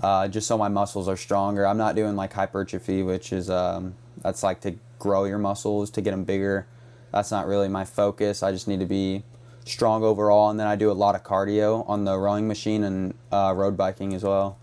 uh, 0.01 0.27
just 0.27 0.47
so 0.47 0.57
my 0.57 0.67
muscles 0.67 1.07
are 1.07 1.17
stronger. 1.17 1.65
I'm 1.65 1.77
not 1.77 1.95
doing 1.95 2.15
like 2.15 2.33
hypertrophy, 2.33 3.03
which 3.03 3.31
is 3.33 3.49
um, 3.49 3.95
that's 4.21 4.43
like 4.43 4.61
to 4.61 4.75
grow 4.99 5.25
your 5.25 5.37
muscles 5.37 5.89
to 5.91 6.01
get 6.01 6.11
them 6.11 6.23
bigger. 6.23 6.67
That's 7.11 7.31
not 7.31 7.47
really 7.47 7.67
my 7.67 7.85
focus. 7.85 8.41
I 8.43 8.51
just 8.51 8.67
need 8.67 8.79
to 8.79 8.85
be 8.85 9.23
strong 9.65 10.03
overall, 10.03 10.49
and 10.49 10.59
then 10.59 10.67
I 10.67 10.75
do 10.75 10.89
a 10.89 10.93
lot 10.93 11.13
of 11.15 11.23
cardio 11.23 11.87
on 11.89 12.05
the 12.05 12.17
rowing 12.17 12.47
machine 12.47 12.83
and 12.83 13.13
uh, 13.31 13.53
road 13.55 13.75
biking 13.77 14.13
as 14.13 14.23
well. 14.23 14.57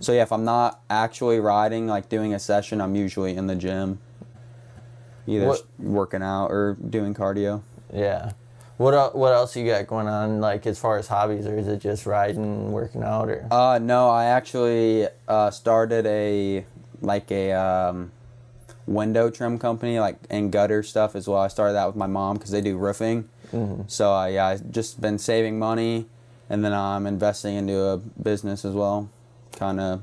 So 0.00 0.12
yeah, 0.12 0.22
if 0.22 0.32
I'm 0.32 0.44
not 0.44 0.80
actually 0.90 1.38
riding, 1.38 1.86
like 1.86 2.08
doing 2.08 2.34
a 2.34 2.38
session, 2.38 2.80
I'm 2.80 2.96
usually 2.96 3.36
in 3.36 3.46
the 3.46 3.54
gym, 3.54 4.00
either 5.26 5.46
What- 5.46 5.62
working 5.78 6.22
out 6.22 6.48
or 6.48 6.74
doing 6.74 7.14
cardio. 7.14 7.62
yeah. 7.92 8.32
What 8.82 8.94
el- 8.94 9.12
what 9.12 9.32
else 9.32 9.54
you 9.54 9.64
got 9.64 9.86
going 9.86 10.08
on 10.08 10.40
like 10.40 10.66
as 10.66 10.76
far 10.76 10.98
as 10.98 11.06
hobbies, 11.06 11.46
or 11.46 11.56
is 11.56 11.68
it 11.68 11.78
just 11.78 12.04
riding, 12.04 12.72
working 12.72 13.04
out, 13.04 13.28
or? 13.28 13.46
Uh, 13.48 13.78
no, 13.80 14.10
I 14.10 14.24
actually 14.24 15.06
uh, 15.28 15.52
started 15.52 16.04
a 16.06 16.66
like 17.00 17.30
a 17.30 17.52
um, 17.52 18.10
window 18.86 19.30
trim 19.30 19.56
company, 19.60 20.00
like 20.00 20.16
and 20.30 20.50
gutter 20.50 20.82
stuff 20.82 21.14
as 21.14 21.28
well. 21.28 21.38
I 21.38 21.46
started 21.46 21.74
that 21.74 21.86
with 21.86 21.94
my 21.94 22.08
mom 22.08 22.38
because 22.38 22.50
they 22.50 22.60
do 22.60 22.76
roofing. 22.76 23.28
So 23.86 24.12
uh, 24.14 24.26
yeah, 24.26 24.46
I 24.46 24.56
just 24.56 25.00
been 25.00 25.18
saving 25.18 25.58
money, 25.58 26.06
and 26.50 26.64
then 26.64 26.72
I'm 26.72 27.06
investing 27.06 27.54
into 27.54 27.78
a 27.84 27.98
business 27.98 28.64
as 28.64 28.74
well, 28.74 29.10
kind 29.54 29.78
of 29.78 30.02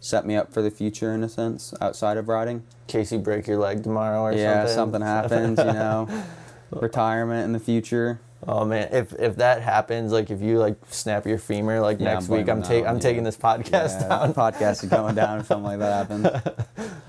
set 0.00 0.24
me 0.24 0.36
up 0.36 0.52
for 0.52 0.62
the 0.62 0.70
future 0.70 1.12
in 1.12 1.22
a 1.24 1.28
sense 1.28 1.74
outside 1.80 2.16
of 2.16 2.28
riding. 2.28 2.56
in 2.56 2.62
case 2.86 3.12
you 3.12 3.18
break 3.18 3.46
your 3.48 3.58
leg 3.58 3.82
tomorrow 3.82 4.22
or 4.22 4.32
yeah, 4.32 4.66
something. 4.66 4.74
something 4.74 5.02
happens, 5.02 5.58
you 5.58 5.64
know, 5.64 6.08
retirement 6.72 7.44
in 7.44 7.52
the 7.52 7.60
future. 7.60 8.20
Oh 8.46 8.64
man, 8.64 8.88
if 8.92 9.12
if 9.20 9.36
that 9.36 9.62
happens, 9.62 10.10
like 10.10 10.30
if 10.30 10.40
you 10.42 10.58
like 10.58 10.76
snap 10.90 11.26
your 11.26 11.38
femur, 11.38 11.80
like 11.80 12.00
Yeah, 12.00 12.14
next 12.14 12.28
I'm 12.28 12.36
week, 12.38 12.48
I'm 12.48 12.62
taking 12.62 12.86
I'm 12.86 12.94
on 12.96 13.00
taking 13.00 13.22
this 13.22 13.36
podcast 13.36 14.00
yeah, 14.00 14.08
down. 14.08 14.34
podcast 14.34 14.82
is 14.82 14.90
going 14.90 15.14
down 15.14 15.40
if 15.40 15.46
something 15.46 15.64
like 15.64 15.78
that 15.78 16.08
happens. 16.08 16.26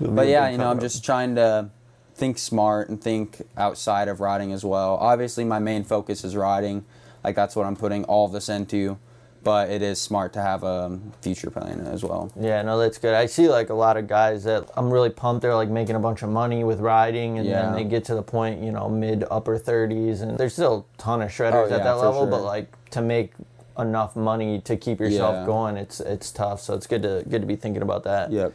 But 0.00 0.28
yeah, 0.28 0.48
you 0.48 0.58
know, 0.58 0.70
I'm 0.70 0.80
just 0.80 1.04
trying 1.04 1.34
to 1.36 1.70
think 2.14 2.38
smart 2.38 2.88
and 2.88 3.00
think 3.02 3.42
outside 3.56 4.06
of 4.08 4.20
riding 4.20 4.52
as 4.52 4.64
well. 4.64 4.96
Obviously, 5.00 5.44
my 5.44 5.58
main 5.58 5.82
focus 5.82 6.24
is 6.24 6.36
riding. 6.36 6.84
Like 7.24 7.34
that's 7.34 7.56
what 7.56 7.66
I'm 7.66 7.76
putting 7.76 8.04
all 8.04 8.28
this 8.28 8.48
into. 8.48 8.98
But 9.44 9.70
it 9.70 9.82
is 9.82 10.00
smart 10.00 10.32
to 10.32 10.40
have 10.40 10.62
a 10.64 10.98
future 11.20 11.50
plan 11.50 11.86
as 11.86 12.02
well. 12.02 12.32
Yeah, 12.40 12.62
no, 12.62 12.78
that's 12.78 12.98
good. 12.98 13.14
I 13.14 13.26
see 13.26 13.48
like 13.48 13.68
a 13.68 13.74
lot 13.74 13.96
of 13.98 14.08
guys 14.08 14.44
that 14.44 14.68
I'm 14.76 14.90
really 14.90 15.10
pumped. 15.10 15.42
They're 15.42 15.54
like 15.54 15.68
making 15.68 15.96
a 15.96 16.00
bunch 16.00 16.22
of 16.22 16.30
money 16.30 16.64
with 16.64 16.80
riding, 16.80 17.38
and 17.38 17.46
Yeah. 17.46 17.62
then 17.62 17.74
they 17.74 17.84
get 17.84 18.04
to 18.06 18.14
the 18.14 18.22
point, 18.22 18.62
you 18.62 18.72
know, 18.72 18.88
mid 18.88 19.24
upper 19.30 19.58
30s, 19.58 20.22
and 20.22 20.38
there's 20.38 20.54
still 20.54 20.86
a 20.94 21.00
ton 21.00 21.20
of 21.22 21.28
shredders 21.30 21.70
Oh, 21.70 21.74
at 21.74 21.84
that 21.84 21.98
level. 21.98 22.26
But 22.26 22.42
like 22.42 22.72
to 22.90 23.02
make 23.02 23.34
enough 23.78 24.16
money 24.16 24.60
to 24.60 24.76
keep 24.76 24.98
yourself 25.00 25.34
Yeah. 25.34 25.46
going, 25.46 25.76
it's 25.76 26.00
it's 26.00 26.30
tough. 26.32 26.60
So 26.60 26.74
it's 26.74 26.86
good 26.86 27.02
to 27.02 27.22
good 27.28 27.42
to 27.42 27.46
be 27.46 27.56
thinking 27.56 27.82
about 27.82 28.04
that. 28.04 28.32
Yep, 28.32 28.52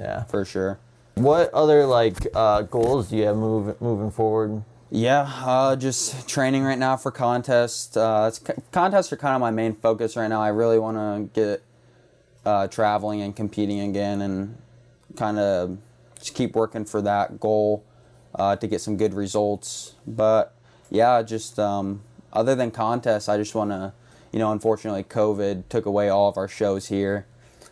Yeah. 0.00 0.24
for 0.24 0.44
sure. 0.44 0.78
What 1.14 1.52
other 1.54 1.86
like 1.86 2.26
uh, 2.34 2.62
goals 2.62 3.08
do 3.08 3.16
you 3.16 3.26
have 3.26 3.36
move, 3.36 3.80
moving 3.80 4.10
forward? 4.10 4.62
Yeah, 4.90 5.28
uh, 5.44 5.74
just 5.74 6.28
training 6.28 6.62
right 6.62 6.78
now 6.78 6.96
for 6.96 7.10
contests. 7.10 7.96
Uh, 7.96 8.30
contests 8.70 9.12
are 9.12 9.16
kind 9.16 9.34
of 9.34 9.40
my 9.40 9.50
main 9.50 9.74
focus 9.74 10.16
right 10.16 10.28
now. 10.28 10.40
I 10.40 10.48
really 10.48 10.78
want 10.78 10.96
to 10.96 11.40
get 11.40 11.62
uh, 12.44 12.68
traveling 12.68 13.20
and 13.20 13.34
competing 13.34 13.80
again, 13.80 14.22
and 14.22 14.56
kind 15.16 15.40
of 15.40 15.78
just 16.20 16.36
keep 16.36 16.54
working 16.54 16.84
for 16.84 17.02
that 17.02 17.40
goal 17.40 17.84
uh, 18.36 18.54
to 18.54 18.68
get 18.68 18.80
some 18.80 18.96
good 18.96 19.12
results. 19.12 19.94
But 20.06 20.54
yeah, 20.88 21.20
just 21.22 21.58
um, 21.58 22.02
other 22.32 22.54
than 22.54 22.70
contests, 22.70 23.28
I 23.28 23.38
just 23.38 23.56
want 23.56 23.72
to, 23.72 23.92
you 24.30 24.38
know, 24.38 24.52
unfortunately, 24.52 25.02
COVID 25.02 25.64
took 25.68 25.86
away 25.86 26.10
all 26.10 26.28
of 26.28 26.36
our 26.36 26.46
shows 26.46 26.86
here. 26.86 27.26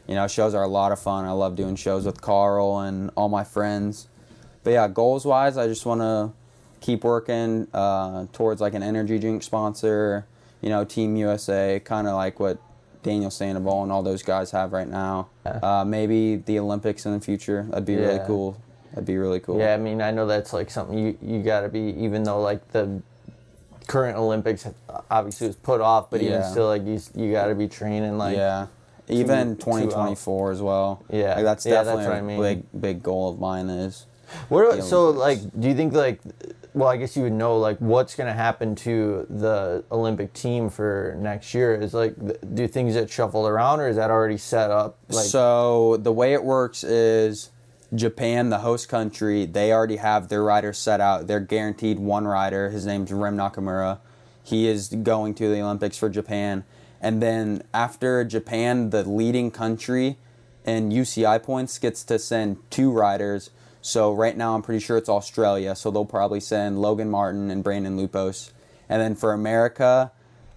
You 0.08 0.16
know, 0.16 0.26
shows 0.26 0.52
are 0.52 0.64
a 0.64 0.68
lot 0.68 0.90
of 0.90 0.98
fun. 0.98 1.26
I 1.26 1.30
love 1.30 1.54
doing 1.54 1.76
shows 1.76 2.06
with 2.06 2.20
Carl 2.20 2.80
and 2.80 3.12
all 3.14 3.28
my 3.28 3.44
friends. 3.44 4.08
But 4.64 4.70
yeah, 4.70 4.88
goals 4.88 5.24
wise, 5.24 5.56
I 5.56 5.68
just 5.68 5.86
want 5.86 6.00
to 6.00 6.32
keep 6.84 7.02
working 7.02 7.66
uh, 7.72 8.26
towards 8.34 8.60
like 8.60 8.74
an 8.74 8.82
energy 8.82 9.18
drink 9.18 9.42
sponsor, 9.42 10.26
you 10.60 10.68
know, 10.68 10.84
Team 10.84 11.16
USA, 11.16 11.80
kind 11.82 12.06
of 12.06 12.14
like 12.14 12.38
what 12.38 12.58
Daniel 13.02 13.30
Sandoval 13.30 13.82
and 13.84 13.90
all 13.90 14.02
those 14.02 14.22
guys 14.22 14.50
have 14.50 14.72
right 14.74 14.88
now. 14.88 15.28
Uh, 15.46 15.82
maybe 15.86 16.36
the 16.36 16.58
Olympics 16.58 17.06
in 17.06 17.12
the 17.12 17.20
future. 17.20 17.66
That'd 17.70 17.86
be 17.86 17.96
really 17.96 18.20
cool. 18.26 18.60
That'd 18.90 19.06
be 19.06 19.16
really 19.16 19.40
cool. 19.40 19.58
Yeah, 19.58 19.72
I 19.72 19.78
mean, 19.78 20.02
I 20.02 20.10
know 20.10 20.26
that's 20.26 20.52
like 20.52 20.70
something 20.70 20.98
you 20.98 21.18
you 21.22 21.42
got 21.42 21.62
to 21.62 21.70
be, 21.70 21.94
even 21.98 22.22
though 22.22 22.40
like 22.40 22.68
the 22.72 23.00
current 23.86 24.18
Olympics 24.18 24.68
obviously 25.10 25.46
was 25.46 25.56
put 25.56 25.80
off, 25.80 26.10
but 26.10 26.20
even 26.20 26.44
still, 26.44 26.66
like 26.66 26.84
you 26.84 27.00
you 27.14 27.32
got 27.32 27.46
to 27.46 27.54
be 27.54 27.66
training 27.66 28.18
like 28.18 28.36
yeah. 28.36 28.66
Even 29.06 29.56
2024 29.56 30.52
as 30.52 30.62
well. 30.62 31.04
Yeah. 31.10 31.34
Like, 31.34 31.44
that's 31.44 31.66
Yeah, 31.66 31.82
that's 31.82 31.88
definitely 31.88 32.06
a 32.06 32.18
I 32.18 32.20
mean. 32.22 32.40
big, 32.40 32.80
big 32.80 33.02
goal 33.02 33.30
of 33.30 33.38
mine 33.38 33.68
is. 33.68 34.06
What 34.48 34.76
the 34.76 34.82
so 34.82 35.10
like 35.10 35.38
do 35.60 35.68
you 35.68 35.74
think 35.74 35.92
like 35.92 36.20
well 36.74 36.88
I 36.88 36.96
guess 36.96 37.16
you 37.16 37.22
would 37.22 37.32
know 37.32 37.58
like 37.58 37.78
what's 37.78 38.14
going 38.14 38.26
to 38.26 38.34
happen 38.34 38.74
to 38.76 39.26
the 39.30 39.84
Olympic 39.90 40.32
team 40.34 40.68
for 40.68 41.16
next 41.18 41.54
year 41.54 41.74
is 41.74 41.94
like 41.94 42.14
do 42.54 42.68
things 42.68 42.94
get 42.94 43.08
shuffled 43.08 43.48
around 43.48 43.80
or 43.80 43.88
is 43.88 43.96
that 43.96 44.10
already 44.10 44.36
set 44.36 44.70
up 44.70 44.98
like 45.08 45.24
so 45.24 45.96
the 45.96 46.12
way 46.12 46.34
it 46.34 46.44
works 46.44 46.84
is 46.84 47.50
Japan, 47.94 48.50
the 48.50 48.58
host 48.58 48.88
country, 48.88 49.46
they 49.46 49.72
already 49.72 49.96
have 49.96 50.28
their 50.28 50.42
riders 50.42 50.78
set 50.78 51.00
out. 51.00 51.26
They're 51.26 51.40
guaranteed 51.40 51.98
one 51.98 52.26
rider. 52.26 52.70
His 52.70 52.86
name's 52.86 53.12
Rim 53.12 53.36
Nakamura. 53.36 54.00
He 54.42 54.66
is 54.66 54.88
going 54.88 55.34
to 55.34 55.48
the 55.48 55.60
Olympics 55.60 55.96
for 55.96 56.08
Japan. 56.08 56.64
And 57.00 57.22
then 57.22 57.62
after 57.72 58.24
Japan, 58.24 58.90
the 58.90 59.08
leading 59.08 59.50
country 59.50 60.18
in 60.64 60.90
UCI 60.90 61.42
points 61.42 61.78
gets 61.78 62.02
to 62.04 62.18
send 62.18 62.58
two 62.70 62.90
riders. 62.90 63.50
So 63.84 64.14
right 64.14 64.34
now, 64.34 64.54
I'm 64.54 64.62
pretty 64.62 64.82
sure 64.82 64.96
it's 64.96 65.10
Australia. 65.10 65.76
So 65.76 65.90
they'll 65.90 66.06
probably 66.06 66.40
send 66.40 66.80
Logan 66.80 67.10
Martin 67.10 67.50
and 67.50 67.62
Brandon 67.62 67.98
Loupos. 67.98 68.50
And 68.88 69.02
then 69.02 69.14
for 69.14 69.34
America, 69.34 70.10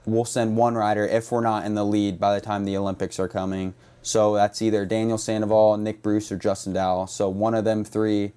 we'll 0.06 0.24
send 0.24 0.56
one 0.56 0.76
rider 0.76 1.06
if 1.06 1.30
we're 1.30 1.42
not 1.42 1.66
in 1.66 1.76
the 1.76 1.84
lead 1.84 2.22
by 2.22 2.34
the 2.34 2.40
time 2.40 2.64
the 2.64 2.78
Olympics 2.78 3.20
are 3.20 3.28
coming. 3.28 3.74
So 4.02 4.34
that's 4.36 4.62
either 4.62 4.86
Daniel 4.86 5.18
Sandoval, 5.18 5.76
Nick 5.76 6.02
Bruce, 6.02 6.32
or 6.32 6.38
Justin 6.38 6.72
Dowell. 6.72 7.06
So 7.06 7.28
one 7.28 7.54
of 7.54 7.66
them 7.66 7.84
three, 7.84 8.32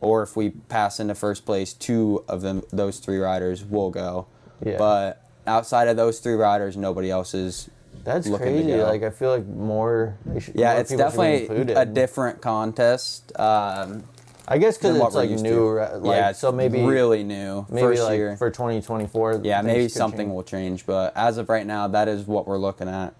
or 0.00 0.22
if 0.22 0.36
we 0.36 0.50
pass 0.50 1.00
into 1.00 1.16
first 1.16 1.44
place, 1.44 1.72
two 1.72 2.24
of 2.28 2.42
them, 2.42 2.62
those 2.72 3.00
three 3.00 3.18
riders 3.18 3.64
will 3.64 3.90
go. 3.90 4.28
Yeah. 4.64 4.78
But 4.78 5.28
outside 5.44 5.88
of 5.88 5.96
those 5.96 6.20
three 6.20 6.34
riders, 6.34 6.76
nobody 6.76 7.10
else 7.10 7.34
is. 7.34 7.68
that's 8.04 8.28
crazy 8.28 8.76
like 8.76 9.02
I 9.02 9.10
feel 9.10 9.30
like 9.30 9.46
more 9.48 10.16
should, 10.38 10.54
Yeah, 10.54 10.74
more 10.74 10.80
it's 10.82 10.90
people 10.92 11.10
should 11.10 11.48
be 11.48 11.48
definitely 11.48 11.74
a 11.74 11.84
different 11.84 12.40
contest. 12.40 13.36
Um, 13.40 14.04
I 14.48 14.58
guess 14.58 14.78
cuz 14.78 14.96
it's 14.96 15.14
like 15.14 15.30
new 15.30 15.78
to. 15.78 15.98
like 15.98 16.16
yeah, 16.16 16.32
so 16.32 16.52
maybe 16.52 16.82
really 16.82 17.24
new. 17.24 17.66
maybe 17.68 17.86
First 17.86 18.02
like 18.02 18.16
year. 18.16 18.36
for 18.36 18.50
2024 18.50 19.40
Yeah, 19.42 19.60
maybe 19.62 19.88
something 19.88 20.18
change. 20.28 20.30
will 20.34 20.42
change, 20.44 20.86
but 20.86 21.12
as 21.16 21.38
of 21.38 21.48
right 21.48 21.66
now, 21.66 21.88
that 21.88 22.08
is 22.08 22.26
what 22.26 22.46
we're 22.46 22.58
looking 22.58 22.88
at. 22.88 23.14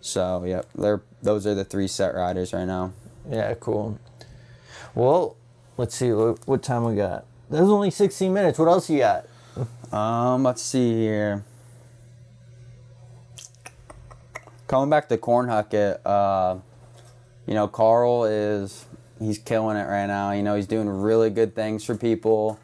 So, 0.00 0.44
yep, 0.44 0.66
they're 0.74 1.00
those 1.22 1.46
are 1.46 1.54
the 1.54 1.64
three 1.64 1.88
set 1.88 2.14
riders 2.14 2.52
right 2.52 2.66
now. 2.66 2.92
Yeah, 3.30 3.54
cool. 3.54 3.98
Well, 4.94 5.36
let's 5.76 5.94
see 5.94 6.12
what, 6.12 6.46
what 6.46 6.62
time 6.62 6.84
we 6.84 6.94
got. 6.96 7.24
That 7.50 7.60
was 7.62 7.70
only 7.70 7.90
16 7.90 8.32
minutes. 8.32 8.58
What 8.58 8.68
else 8.68 8.88
you 8.90 8.98
got? 8.98 9.26
Um, 9.92 10.42
let's 10.44 10.62
see 10.62 10.92
here. 10.92 11.44
Coming 14.66 14.90
back 14.90 15.08
to 15.08 15.16
Cornhucket, 15.16 16.00
uh, 16.04 16.56
you 17.46 17.54
know, 17.54 17.66
Carl 17.68 18.24
is 18.24 18.84
he's 19.20 19.38
killing 19.38 19.76
it 19.76 19.86
right 19.88 20.06
now. 20.06 20.32
You 20.32 20.42
know, 20.42 20.54
he's 20.54 20.66
doing 20.66 20.88
really 20.88 21.30
good 21.30 21.54
things 21.54 21.84
for 21.84 21.94
people. 21.96 22.58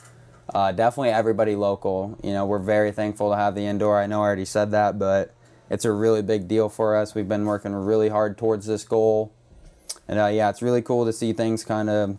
uh, 0.53 0.73
definitely 0.73 1.11
everybody 1.11 1.57
local. 1.57 2.19
You 2.23 2.33
know, 2.33 2.47
we're 2.47 2.59
very 2.59 2.93
thankful 2.93 3.31
to 3.31 3.37
have 3.37 3.55
the 3.55 3.65
indoor. 3.67 3.99
I 4.01 4.07
know 4.07 4.21
I 4.23 4.27
already 4.27 4.45
said 4.45 4.71
that, 4.73 4.99
but 4.99 5.33
it's 5.71 5.85
a 5.85 5.93
really 5.93 6.23
big 6.23 6.49
deal 6.49 6.69
for 6.69 6.97
us. 6.97 7.15
We've 7.15 7.29
been 7.29 7.45
working 7.47 7.73
really 7.75 8.09
hard 8.09 8.37
towards 8.37 8.67
this 8.67 8.85
goal, 8.85 9.33
and 10.07 10.19
uh, 10.19 10.27
yeah, 10.27 10.51
it's 10.51 10.63
really 10.63 10.83
cool 10.83 11.07
to 11.07 11.13
see 11.13 11.33
things 11.33 11.65
kind 11.65 11.89
of 11.89 12.19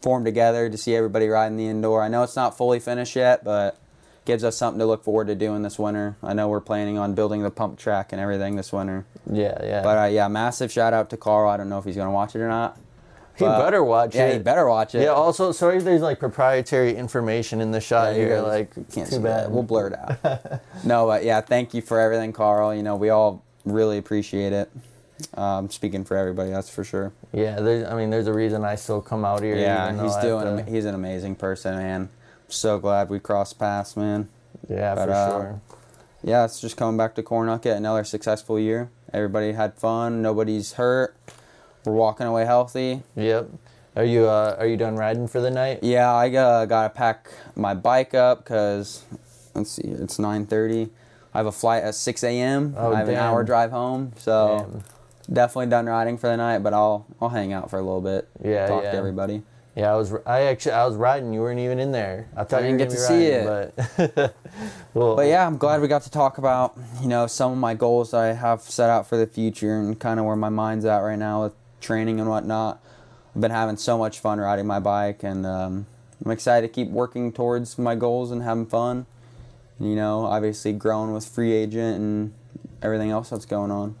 form 0.00 0.24
together. 0.24 0.70
To 0.70 0.78
see 0.78 0.94
everybody 0.94 1.26
riding 1.28 1.56
the 1.56 1.66
indoor. 1.66 2.02
I 2.02 2.08
know 2.08 2.22
it's 2.22 2.36
not 2.36 2.56
fully 2.56 2.78
finished 2.78 3.16
yet, 3.16 3.42
but 3.44 3.76
gives 4.24 4.44
us 4.44 4.56
something 4.56 4.78
to 4.78 4.86
look 4.86 5.02
forward 5.02 5.26
to 5.26 5.34
doing 5.34 5.62
this 5.62 5.78
winter. 5.78 6.16
I 6.22 6.34
know 6.34 6.48
we're 6.48 6.60
planning 6.60 6.98
on 6.98 7.14
building 7.14 7.42
the 7.42 7.50
pump 7.50 7.78
track 7.78 8.12
and 8.12 8.20
everything 8.20 8.56
this 8.56 8.72
winter. 8.72 9.06
Yeah, 9.30 9.58
yeah. 9.64 9.82
But 9.82 9.98
uh, 9.98 10.06
yeah, 10.06 10.28
massive 10.28 10.70
shout 10.70 10.92
out 10.92 11.10
to 11.10 11.16
Carl. 11.16 11.50
I 11.50 11.56
don't 11.56 11.68
know 11.68 11.78
if 11.78 11.84
he's 11.84 11.96
gonna 11.96 12.12
watch 12.12 12.36
it 12.36 12.40
or 12.40 12.48
not. 12.48 12.78
He 13.38 13.44
but- 13.44 13.62
better 13.62 13.82
watch 13.84 14.14
Yeah, 14.14 14.26
it. 14.26 14.32
he 14.34 14.38
better 14.40 14.68
watch 14.68 14.94
it. 14.94 15.02
Yeah. 15.02 15.08
Also, 15.08 15.52
sorry, 15.52 15.76
if 15.78 15.84
there's 15.84 16.00
like 16.02 16.18
proprietary 16.18 16.94
information 16.96 17.60
in 17.60 17.70
the 17.70 17.80
shot 17.80 18.14
Yeah, 18.14 18.24
here. 18.24 18.40
Like, 18.40 18.74
can't 18.74 19.08
too 19.08 19.16
see 19.16 19.18
bad. 19.18 19.44
that. 19.46 19.50
We'll 19.50 19.62
blur 19.62 19.88
it 19.88 19.98
out. 19.98 20.60
no, 20.84 21.06
but 21.06 21.24
yeah, 21.24 21.40
thank 21.40 21.74
you 21.74 21.80
for 21.82 22.00
everything, 22.00 22.32
Carl. 22.32 22.74
You 22.74 22.82
know, 22.82 22.96
we 22.96 23.10
all 23.10 23.42
really 23.64 23.98
appreciate 23.98 24.52
it. 24.52 24.70
Um, 25.34 25.68
speaking 25.70 26.04
for 26.04 26.16
everybody, 26.16 26.50
that's 26.50 26.70
for 26.70 26.84
sure. 26.84 27.12
Yeah, 27.32 27.60
there's. 27.60 27.84
I 27.88 27.96
mean, 27.96 28.10
there's 28.10 28.28
a 28.28 28.32
reason 28.32 28.64
I 28.64 28.76
still 28.76 29.00
come 29.00 29.24
out 29.24 29.42
here. 29.42 29.56
Yeah, 29.56 29.90
he's 30.02 30.14
doing. 30.16 30.64
to- 30.64 30.70
He's 30.70 30.84
an 30.84 30.94
amazing 30.94 31.34
person, 31.36 31.76
man. 31.76 32.08
so 32.48 32.78
glad 32.78 33.10
we 33.10 33.18
crossed 33.18 33.58
paths, 33.58 33.96
man. 33.96 34.28
yeah, 34.68 34.94
but, 34.94 35.06
for 35.06 35.12
uh, 35.12 35.30
sure. 35.30 35.60
Yeah, 36.22 36.44
it's 36.44 36.60
just 36.60 36.76
coming 36.76 36.96
back 36.96 37.14
to 37.16 37.22
Cornucket, 37.22 37.76
another 37.76 38.04
successful 38.04 38.58
year. 38.60 38.90
Everybody 39.12 39.52
had 39.52 39.74
fun. 39.74 40.22
Nobody's 40.22 40.72
hurt. 40.74 41.16
We're 41.88 41.94
walking 41.94 42.26
away 42.26 42.44
healthy. 42.44 43.02
Yep. 43.16 43.48
Are 43.96 44.04
you 44.04 44.26
uh, 44.26 44.56
Are 44.58 44.66
you 44.66 44.76
done 44.76 44.96
riding 44.96 45.26
for 45.26 45.40
the 45.40 45.50
night? 45.50 45.80
Yeah, 45.82 46.12
I 46.12 46.28
uh, 46.34 46.66
gotta 46.66 46.90
pack 46.90 47.30
my 47.56 47.72
bike 47.72 48.12
up 48.14 48.44
because 48.44 49.02
let's 49.54 49.70
see, 49.70 49.82
it's 49.84 50.18
nine 50.18 50.44
thirty. 50.44 50.90
I 51.32 51.38
have 51.38 51.46
a 51.46 51.52
flight 51.52 51.82
at 51.82 51.94
six 51.94 52.22
a.m. 52.22 52.74
Oh, 52.76 52.92
I 52.92 52.98
have 52.98 53.08
an 53.08 53.16
hour 53.16 53.42
drive 53.42 53.70
home, 53.70 54.12
so 54.18 54.68
Damn. 54.70 55.34
definitely 55.34 55.66
done 55.66 55.86
riding 55.86 56.18
for 56.18 56.28
the 56.28 56.36
night. 56.36 56.58
But 56.58 56.74
I'll 56.74 57.06
I'll 57.20 57.30
hang 57.30 57.54
out 57.54 57.70
for 57.70 57.78
a 57.78 57.82
little 57.82 58.02
bit. 58.02 58.28
Yeah, 58.44 58.66
talk 58.66 58.84
yeah. 58.84 58.92
to 58.92 58.98
everybody. 58.98 59.42
Yeah, 59.74 59.92
I 59.92 59.96
was. 59.96 60.12
I 60.26 60.42
actually, 60.42 60.72
I 60.72 60.84
was 60.86 60.96
riding. 60.96 61.32
You 61.32 61.40
weren't 61.40 61.60
even 61.60 61.78
in 61.78 61.90
there. 61.90 62.28
I 62.36 62.44
thought 62.44 62.62
I 62.62 62.68
you 62.68 62.76
didn't 62.76 62.90
gonna 62.90 62.90
get 62.90 62.96
to 62.96 63.00
see 63.00 63.36
riding, 63.36 63.72
But, 64.16 64.34
well, 64.94 65.16
But 65.16 65.28
yeah, 65.28 65.46
I'm 65.46 65.56
glad 65.56 65.80
we 65.80 65.88
got 65.88 66.02
to 66.02 66.10
talk 66.10 66.38
about 66.38 66.76
you 67.00 67.08
know 67.08 67.26
some 67.26 67.52
of 67.52 67.58
my 67.58 67.74
goals 67.74 68.10
that 68.10 68.20
I 68.20 68.32
have 68.32 68.60
set 68.60 68.90
out 68.90 69.06
for 69.08 69.16
the 69.16 69.26
future 69.26 69.78
and 69.78 69.98
kind 69.98 70.20
of 70.20 70.26
where 70.26 70.36
my 70.36 70.48
mind's 70.50 70.84
at 70.84 70.98
right 70.98 71.18
now 71.18 71.44
with 71.44 71.54
training 71.80 72.20
and 72.20 72.28
whatnot. 72.28 72.80
I've 73.34 73.40
been 73.40 73.50
having 73.50 73.76
so 73.76 73.98
much 73.98 74.18
fun 74.18 74.38
riding 74.38 74.66
my 74.66 74.80
bike, 74.80 75.22
and 75.22 75.46
um, 75.46 75.86
I'm 76.24 76.30
excited 76.30 76.66
to 76.66 76.72
keep 76.72 76.88
working 76.88 77.32
towards 77.32 77.78
my 77.78 77.94
goals 77.94 78.30
and 78.30 78.42
having 78.42 78.66
fun. 78.66 79.06
You 79.78 79.94
know, 79.94 80.24
obviously 80.24 80.72
growing 80.72 81.12
with 81.12 81.24
free 81.26 81.52
agent 81.52 81.98
and 81.98 82.34
everything 82.82 83.10
else 83.10 83.30
that's 83.30 83.46
going 83.46 83.70
on. 83.70 83.94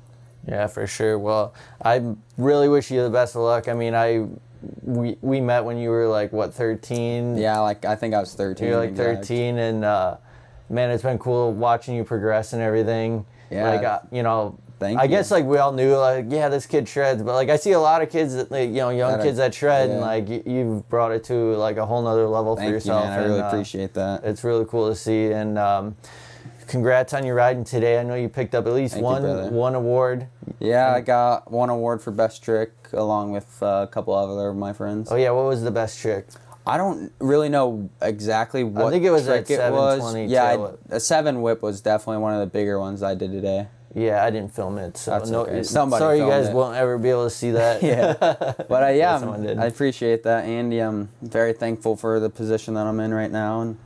Yeah, 0.46 0.66
for 0.66 0.86
sure. 0.86 1.18
Well, 1.18 1.54
I 1.82 2.14
really 2.36 2.68
wish 2.68 2.90
you 2.90 3.02
the 3.02 3.10
best 3.10 3.36
of 3.36 3.42
luck. 3.42 3.68
I 3.68 3.74
mean, 3.74 3.94
I 3.94 4.26
we 4.82 5.16
we 5.20 5.40
met 5.40 5.64
when 5.64 5.78
you 5.78 5.90
were 5.90 6.08
like 6.08 6.32
what 6.32 6.54
13. 6.54 7.36
Yeah, 7.36 7.60
like 7.60 7.84
I 7.84 7.94
think 7.94 8.14
I 8.14 8.20
was 8.20 8.34
13. 8.34 8.66
You're 8.66 8.78
like 8.78 8.90
exact. 8.90 9.26
13, 9.26 9.58
and 9.58 9.84
uh, 9.84 10.16
man, 10.68 10.90
it's 10.90 11.02
been 11.02 11.18
cool 11.18 11.52
watching 11.52 11.94
you 11.94 12.04
progress 12.04 12.52
and 12.52 12.62
everything. 12.62 13.26
Yeah. 13.50 13.70
Like, 13.70 13.84
uh, 13.84 14.00
you 14.10 14.22
know, 14.22 14.58
Thank 14.78 14.98
I 15.00 15.04
you. 15.04 15.08
guess 15.08 15.30
like 15.30 15.44
we 15.44 15.58
all 15.58 15.72
knew, 15.72 15.94
like, 15.96 16.26
yeah, 16.28 16.48
this 16.48 16.64
kid 16.66 16.88
shreds, 16.88 17.22
but 17.22 17.34
like 17.34 17.48
I 17.48 17.56
see 17.56 17.72
a 17.72 17.80
lot 17.80 18.00
of 18.02 18.10
kids 18.10 18.34
that, 18.34 18.50
like, 18.50 18.68
you 18.68 18.76
know, 18.76 18.90
young 18.90 19.10
That 19.12 19.20
are- 19.20 19.24
kids 19.24 19.38
that 19.38 19.52
shred, 19.54 19.90
and 19.90 19.98
yeah. 20.00 20.06
like 20.06 20.28
y- 20.28 20.42
you've 20.46 20.88
brought 20.88 21.12
it 21.12 21.24
to 21.24 21.34
like 21.56 21.76
a 21.78 21.84
whole 21.86 22.00
nother 22.02 22.26
level 22.28 22.54
Thank 22.54 22.66
for 22.66 22.68
you, 22.70 22.74
yourself. 22.74 23.04
man. 23.04 23.18
I 23.18 23.24
really 23.24 23.40
uh, 23.40 23.48
appreciate 23.48 23.94
that. 23.94 24.24
It's 24.24 24.44
really 24.44 24.64
cool 24.66 24.88
to 24.88 24.94
see, 24.94 25.32
and 25.32 25.58
um, 25.58 25.96
congrats 26.66 27.12
on 27.14 27.24
your 27.24 27.34
riding 27.34 27.64
today. 27.64 27.98
I 27.98 28.02
know 28.02 28.14
you 28.14 28.28
picked 28.28 28.54
up 28.54 28.66
at 28.66 28.72
least 28.72 28.94
Thank 28.94 29.02
you, 29.02 29.04
one 29.06 29.22
brother. 29.22 29.50
one 29.50 29.74
award. 29.74 30.26
Yeah, 30.60 30.92
I 30.94 31.00
got 31.00 31.50
one 31.50 31.70
award 31.70 32.00
for 32.02 32.10
best 32.10 32.42
trick 32.42 32.72
along 32.92 33.32
with 33.32 33.62
uh, 33.62 33.80
a 33.82 33.86
couple 33.86 34.14
other 34.14 34.48
of 34.48 34.56
my 34.56 34.72
friends. 34.72 35.10
Oh 35.10 35.16
yeah, 35.16 35.30
what 35.30 35.44
was 35.46 35.62
the 35.62 35.70
best 35.70 35.98
trick? 35.98 36.26
I 36.66 36.76
don't 36.76 37.10
really 37.18 37.48
know 37.48 37.88
exactly 38.02 38.62
what 38.62 38.92
think 38.92 39.02
it 39.04 39.10
was 39.10 39.24
trick 39.24 39.48
it 39.50 39.58
was. 39.72 40.00
720 40.02 40.26
Yeah, 40.26 40.50
tail 40.50 40.62
whip. 40.62 40.80
a 40.90 41.00
seven 41.00 41.40
whip 41.40 41.62
was 41.62 41.80
definitely 41.80 42.18
one 42.18 42.34
of 42.34 42.40
the 42.40 42.46
bigger 42.46 42.78
ones 42.78 43.02
I 43.02 43.14
did 43.14 43.32
today. 43.32 43.68
Yeah, 43.94 44.22
I 44.22 44.30
didn't 44.30 44.54
film 44.54 44.76
it, 44.78 44.96
so 44.98 45.12
That's 45.12 45.30
no. 45.30 45.40
okay. 45.46 45.62
Somebody 45.62 46.00
sorry, 46.00 46.18
you 46.18 46.26
guys 46.28 46.48
it. 46.48 46.54
won't 46.54 46.76
ever 46.76 46.98
be 46.98 47.08
able 47.08 47.24
to 47.24 47.30
see 47.30 47.50
that. 47.52 47.82
Yeah. 47.82 48.12
But 48.68 48.82
uh, 48.82 48.88
yeah. 48.88 49.18
I 49.58 49.64
appreciate 49.66 50.22
that, 50.24 50.44
Andy. 50.44 50.78
I'm 50.80 51.08
very 51.22 51.52
thankful 51.54 51.96
for 51.96 52.20
the 52.20 52.28
position 52.28 52.74
that 52.74 52.86
I'm 52.86 53.00
in 53.00 53.14
right 53.14 53.30
now, 53.30 53.62
and 53.62 53.78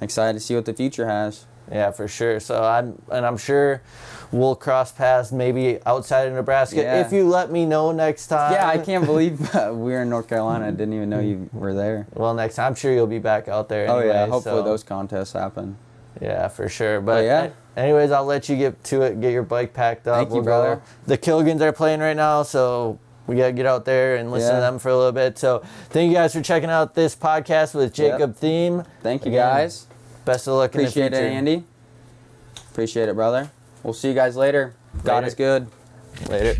excited 0.00 0.34
to 0.34 0.40
see 0.40 0.54
what 0.54 0.64
the 0.64 0.74
future 0.74 1.06
has. 1.08 1.44
Yeah, 1.70 1.90
for 1.90 2.06
sure. 2.06 2.38
So 2.38 2.62
I'm, 2.62 3.02
and 3.10 3.26
I'm 3.26 3.36
sure 3.36 3.82
we'll 4.30 4.54
cross 4.54 4.92
paths 4.92 5.32
maybe 5.32 5.80
outside 5.84 6.28
of 6.28 6.34
Nebraska 6.34 6.76
Yeah. 6.76 7.00
if 7.04 7.12
you 7.12 7.28
let 7.28 7.50
me 7.50 7.66
know 7.66 7.90
next 7.90 8.28
time. 8.28 8.52
yeah, 8.52 8.68
I 8.68 8.78
can't 8.78 9.04
believe 9.04 9.52
uh, 9.54 9.72
we're 9.74 10.02
in 10.02 10.10
North 10.10 10.28
Carolina. 10.28 10.68
I 10.68 10.70
didn't 10.70 10.94
even 10.94 11.10
know 11.10 11.18
you 11.18 11.50
were 11.52 11.74
there. 11.74 12.06
Well, 12.14 12.34
next 12.34 12.54
time, 12.54 12.68
I'm 12.68 12.74
sure 12.76 12.92
you'll 12.92 13.08
be 13.08 13.18
back 13.18 13.48
out 13.48 13.68
there. 13.68 13.90
Oh 13.90 13.98
yeah, 13.98 14.26
hopefully 14.28 14.60
so- 14.60 14.62
those 14.62 14.84
contests 14.84 15.32
happen. 15.32 15.76
Yeah, 16.20 16.46
for 16.48 16.68
sure. 16.68 17.00
But 17.00 17.24
yeah. 17.24 17.50
Anyways, 17.76 18.10
I'll 18.10 18.24
let 18.24 18.48
you 18.48 18.56
get 18.56 18.82
to 18.84 19.02
it. 19.02 19.20
Get 19.20 19.32
your 19.32 19.42
bike 19.42 19.74
packed 19.74 20.08
up. 20.08 20.16
Thank 20.16 20.28
you, 20.30 20.36
We'll 20.36 20.44
go. 20.44 20.46
brother. 20.46 20.82
The 21.06 21.18
Kilgans 21.18 21.60
are 21.60 21.72
playing 21.72 22.00
right 22.00 22.16
now, 22.16 22.42
so 22.42 22.98
we 23.26 23.36
gotta 23.36 23.52
get 23.52 23.66
out 23.66 23.84
there 23.84 24.16
and 24.16 24.30
listen 24.30 24.54
to 24.54 24.60
them 24.60 24.78
for 24.78 24.88
a 24.88 24.96
little 24.96 25.12
bit. 25.12 25.36
So 25.38 25.62
thank 25.90 26.08
you 26.08 26.14
guys 26.16 26.32
for 26.32 26.40
checking 26.40 26.70
out 26.70 26.94
this 26.94 27.14
podcast 27.14 27.74
with 27.74 27.98
Yep. 27.98 28.12
Jacob 28.18 28.36
Thiem. 28.38 28.86
Thank 29.02 29.24
you 29.26 29.32
Again, 29.32 29.46
guys. 29.46 29.86
Best 30.24 30.46
of 30.48 30.54
luck 30.54 30.74
Appreciate 30.74 31.06
in 31.06 31.12
the 31.12 31.22
it. 31.22 31.30
Andy. 31.32 31.64
Appreciate 32.70 33.08
it, 33.08 33.14
brother. 33.14 33.50
We'll 33.82 33.94
see 33.94 34.08
you 34.08 34.14
guys 34.14 34.36
later. 34.36 34.74
God 35.04 35.24
is 35.24 35.34
good. 35.34 35.66
Later. 36.30 36.56